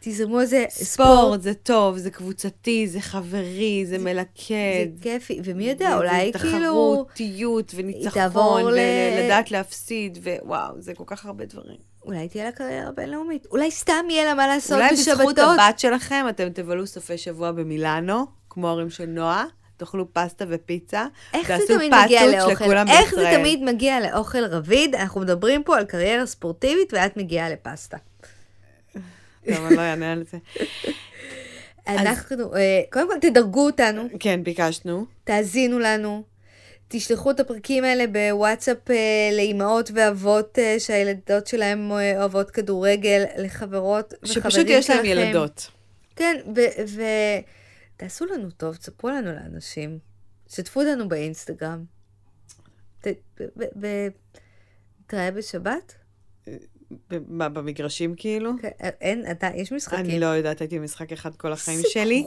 תזרמו 0.00 0.40
איזה 0.40 0.64
ספורט 0.70 1.42
זה 1.42 1.54
טוב, 1.54 1.98
זה 1.98 2.10
קבוצתי, 2.10 2.86
זה 2.88 3.00
חברי, 3.00 3.84
זה 3.86 3.98
מלכד. 3.98 4.86
זה 4.96 5.02
כיפי, 5.02 5.40
ומי 5.44 5.64
יודע, 5.68 5.96
אולי 5.96 6.32
כאילו... 6.32 7.04
תחרותיות 7.04 7.72
וניצחון, 7.74 8.62
ל- 8.62 8.78
ולדעת 9.18 9.50
להפסיד, 9.50 10.18
ווואו, 10.22 10.72
זה 10.78 10.94
כל 10.94 11.04
כך 11.06 11.26
הרבה 11.26 11.44
דברים. 11.44 11.76
אולי 12.04 12.28
תהיה 12.28 12.44
לה 12.44 12.52
קריירה 12.52 12.90
בינלאומית. 12.92 13.46
אולי 13.50 13.70
סתם 13.70 14.04
יהיה 14.10 14.24
לה 14.24 14.34
מה 14.34 14.46
לעשות 14.46 14.72
אולי 14.78 14.92
בשבתות. 14.92 15.18
בזכות 15.18 15.38
הבת 15.38 15.78
שלכם 15.78 16.24
אתם 16.28 16.48
תבלו 16.48 16.86
סופי 16.86 17.18
שבוע 17.18 17.52
במילאנו, 17.52 18.26
כמו 18.50 18.68
ההורים 18.68 18.90
של 18.90 19.06
נועה, 19.06 19.44
תאכלו 19.76 20.14
פסטה 20.14 20.44
ופיצה, 20.48 21.06
איך 21.34 21.48
זה 21.48 21.54
תעשו 21.58 21.76
תמיד 21.76 21.92
מגיע 22.04 22.26
לאוכל? 22.26 22.64
איך 22.88 23.10
זה 23.10 23.16
בישראל. 23.16 23.36
תמיד 23.36 23.62
מגיע 23.62 24.00
לאוכל 24.00 24.44
רביד? 24.44 24.94
אנחנו 24.94 25.20
מדברים 25.20 25.62
פה 25.62 25.76
על 25.76 25.84
קריירה 25.84 26.26
ספורטיבית, 26.26 26.92
ואת 26.92 27.16
מגיעה 27.16 27.50
לפסטה. 27.50 27.96
טוב, 29.56 29.66
אני 29.66 29.76
לא 29.76 29.80
אענה 29.80 30.12
על 30.12 30.24
זה. 30.30 30.38
אנחנו, 31.88 32.56
אה, 32.56 32.82
קודם 32.92 33.08
כל 33.08 33.28
תדרגו 33.28 33.66
אותנו, 33.66 34.02
כן, 34.20 34.44
ביקשנו. 34.44 35.06
תאזינו 35.24 35.78
לנו, 35.78 36.22
תשלחו 36.88 37.30
את 37.30 37.40
הפרקים 37.40 37.84
האלה 37.84 38.04
בוואטסאפ 38.06 38.90
אה, 38.90 38.96
לאימהות 39.36 39.90
ואבות 39.94 40.58
אה, 40.58 40.76
שהילדות 40.78 41.46
שלהם 41.46 41.90
אוהבות 41.90 42.50
כדורגל, 42.50 43.24
לחברות 43.38 44.06
וחברים 44.14 44.32
שלכם. 44.34 44.50
שפשוט 44.50 44.66
יש 44.68 44.90
להם 44.90 45.04
ילדות. 45.04 45.70
כן, 46.16 46.36
ותעשו 47.96 48.26
לנו 48.26 48.50
טוב, 48.50 48.76
תספרו 48.76 49.10
לנו 49.10 49.32
לאנשים. 49.32 49.98
שתפו 50.48 50.80
אותנו 50.80 51.08
באינסטגרם. 51.08 51.84
ת- 53.00 53.06
ב- 53.40 53.44
ב- 53.56 53.86
ב- 53.86 54.08
נתראה 55.00 55.30
בשבת? 55.30 55.94
מה, 57.28 57.48
במגרשים 57.48 58.14
כאילו? 58.16 58.50
כן, 58.62 58.68
אין, 59.00 59.24
אתה, 59.30 59.48
יש 59.54 59.72
משחקים. 59.72 60.04
אני 60.04 60.20
לא 60.20 60.26
יודעת, 60.26 60.60
הייתי 60.60 60.78
במשחק 60.78 61.12
אחד 61.12 61.34
כל 61.36 61.52
החיים 61.52 61.80
שלי, 61.88 62.24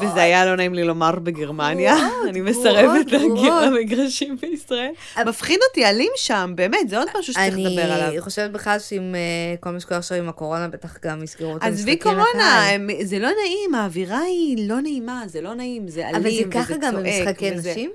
וזה 0.00 0.22
היה 0.22 0.46
לא 0.46 0.56
נעים 0.56 0.74
לי 0.74 0.84
לומר 0.84 1.10
בגרמניה. 1.18 1.94
אני 2.28 2.40
מסרבת 2.40 3.12
להגיע. 3.12 3.60
למגרשים 3.66 4.36
בישראל. 4.36 4.90
אבל- 5.16 5.28
מפחיד 5.28 5.58
אותי, 5.68 5.86
אלים 5.86 6.10
שם, 6.16 6.52
באמת, 6.54 6.88
זה 6.88 6.98
עוד 6.98 7.08
משהו 7.18 7.32
שצריך 7.32 7.54
לדבר 7.58 7.92
עליו. 7.92 8.08
אני 8.08 8.20
חושבת 8.20 8.50
בכלל 8.50 8.78
שעם 8.78 9.14
אה, 9.14 9.20
כל 9.60 9.70
מה 9.70 9.80
שקורה 9.80 9.98
עכשיו 9.98 10.18
עם 10.18 10.28
הקורונה, 10.28 10.68
בטח 10.68 10.96
גם 11.04 11.22
יסגרו 11.22 11.56
את 11.56 11.62
עזבי 11.62 11.90
המשחקים 11.92 12.12
קורונה, 12.12 12.24
לקהל. 12.32 12.74
הם- 12.74 12.88
זה 13.02 13.18
לא 13.18 13.28
נעים, 13.44 13.74
האווירה 13.74 14.20
היא 14.20 14.68
לא 14.68 14.80
נעימה, 14.80 15.22
זה 15.26 15.40
לא 15.40 15.54
נעים, 15.54 15.88
זה 15.88 16.08
אלים, 16.08 16.16
אבל 16.16 16.26
וזה 16.26 16.36
זה 16.36 16.52
צועק. 16.52 16.64
ככה 16.64 16.74
גם 16.82 16.94
במשחקי 16.96 17.50
נשים? 17.50 17.90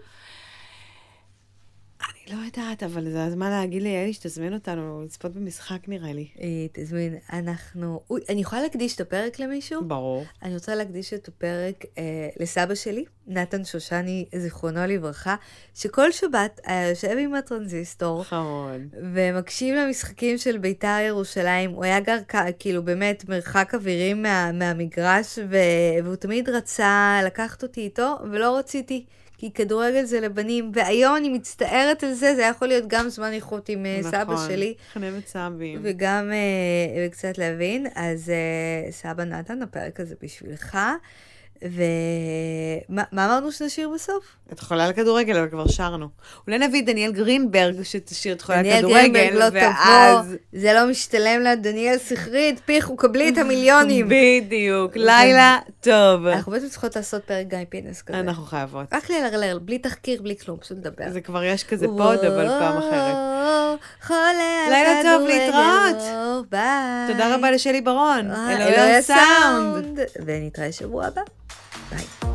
לא 2.29 2.37
יודעת, 2.45 2.83
אבל 2.83 3.11
זה 3.11 3.23
הזמן 3.23 3.49
להגיד 3.49 3.81
לי, 3.81 4.03
אלי, 4.03 4.13
שתזמין 4.13 4.53
אותנו 4.53 5.01
לצפות 5.03 5.31
במשחק, 5.33 5.87
נראה 5.87 6.13
לי. 6.13 6.27
אה, 6.39 6.47
תזמין, 6.71 7.17
אנחנו... 7.33 8.01
אוי, 8.09 8.21
אני 8.29 8.41
יכולה 8.41 8.61
להקדיש 8.61 8.95
את 8.95 9.01
הפרק 9.01 9.39
למישהו? 9.39 9.83
ברור. 9.85 10.25
אני 10.43 10.53
רוצה 10.53 10.75
להקדיש 10.75 11.13
את 11.13 11.27
הפרק 11.27 11.85
אה, 11.97 12.29
לסבא 12.39 12.75
שלי, 12.75 13.05
נתן 13.27 13.65
שושני, 13.65 14.25
זיכרונו 14.35 14.87
לברכה, 14.87 15.35
שכל 15.75 16.11
שבת 16.11 16.61
היה 16.65 16.89
יושב 16.89 17.17
עם 17.19 17.35
הטרנזיסטור 17.35 18.23
חמוד. 18.23 18.81
ומקשיב 19.13 19.75
למשחקים 19.75 20.37
של 20.37 20.57
בית"ר 20.57 20.99
ירושלים. 21.07 21.71
הוא 21.71 21.83
היה 21.83 21.99
גר 21.99 22.17
כאילו 22.59 22.83
באמת 22.83 23.29
מרחק 23.29 23.71
אווירים 23.73 24.21
מה, 24.21 24.51
מהמגרש, 24.51 25.39
ו, 25.49 25.57
והוא 26.03 26.15
תמיד 26.15 26.49
רצה 26.49 27.19
לקחת 27.25 27.63
אותי 27.63 27.81
איתו, 27.81 28.15
ולא 28.31 28.57
רציתי. 28.57 29.05
כי 29.45 29.51
כדורגל 29.51 30.03
זה 30.03 30.19
לבנים, 30.19 30.71
והיום 30.73 31.15
אני 31.15 31.29
מצטערת 31.29 32.03
על 32.03 32.13
זה, 32.13 32.35
זה 32.35 32.41
יכול 32.41 32.67
להיות 32.67 32.83
גם 32.87 33.09
זמן 33.09 33.33
איכות 33.33 33.69
עם 33.69 33.85
אה, 33.85 33.99
סבא 34.03 34.33
נכון. 34.33 34.47
שלי, 34.47 34.73
חנבת 34.93 35.27
סבים. 35.27 35.79
וגם 35.83 36.31
אה, 36.31 37.09
קצת 37.09 37.37
להבין. 37.37 37.87
אז 37.95 38.29
אה, 38.29 38.91
סבא 38.91 39.23
נתן, 39.23 39.61
הפרק 39.61 39.99
הזה 39.99 40.15
בשבילך. 40.21 40.77
ומה 41.61 43.03
מה 43.11 43.25
אמרנו 43.25 43.51
שנשאיר 43.51 43.89
בסוף? 43.89 44.35
את 44.53 44.59
חולה 44.59 44.85
על 44.85 44.93
כדורגל, 44.93 45.37
אבל 45.37 45.49
כבר 45.49 45.67
שרנו. 45.67 46.07
אולי 46.47 46.59
נביא 46.59 46.81
את 46.81 46.85
דניאל 46.85 47.11
גרינברג, 47.11 47.83
שתשאיר 47.83 48.33
את 48.33 48.41
חולה 48.41 48.57
על 48.57 48.63
דניאל 48.63 48.79
כדורגל, 48.79 49.07
גרינברג 49.07 49.33
לא 49.33 49.45
ואז... 49.53 50.25
תבוא, 50.25 50.35
זה 50.53 50.73
לא 50.73 50.89
משתלם 50.89 51.41
לה, 51.41 51.55
דניאל 51.55 51.97
סחרית, 51.97 52.61
פיחו, 52.65 52.95
קבלי 52.95 53.29
את 53.29 53.37
המיליונים. 53.37 54.09
בדיוק, 54.09 54.91
לילה 54.95 55.57
טוב. 55.81 56.25
אנחנו 56.25 56.51
בעצם 56.51 56.69
צריכות 56.69 56.95
לעשות 56.95 57.23
פרק 57.23 57.47
גיא 57.47 57.57
פינס 57.69 58.01
כזה. 58.01 58.19
אנחנו 58.19 58.43
חייבות. 58.43 58.93
רק 58.93 59.09
ללרלר, 59.09 59.59
בלי 59.59 59.79
תחקיר, 59.79 60.21
בלי 60.21 60.37
כלום, 60.37 60.57
פשוט 60.57 60.77
לדבר. 60.77 61.09
זה 61.09 61.21
כבר 61.21 61.43
יש 61.43 61.63
כזה 61.63 61.87
pod, 61.87 62.19
אבל 62.19 62.47
פעם 62.47 62.77
אחרת. 62.77 63.34
חולה 64.07 64.65
על 64.67 64.73
לילה 64.73 65.01
טוב, 65.03 65.27
כדורגל, 65.27 65.27
להתראות. 65.27 66.49
ביי. 66.49 67.07
תודה 67.07 67.35
רבה 67.35 67.51
לשלי 67.51 67.81
ברון. 67.81 68.31
אלוהי 68.31 68.95
הסאונד. 68.97 69.99
ונתראה 70.25 70.71
שבוע 70.71 71.05
הבא. 71.05 71.21
ביי. 71.91 72.34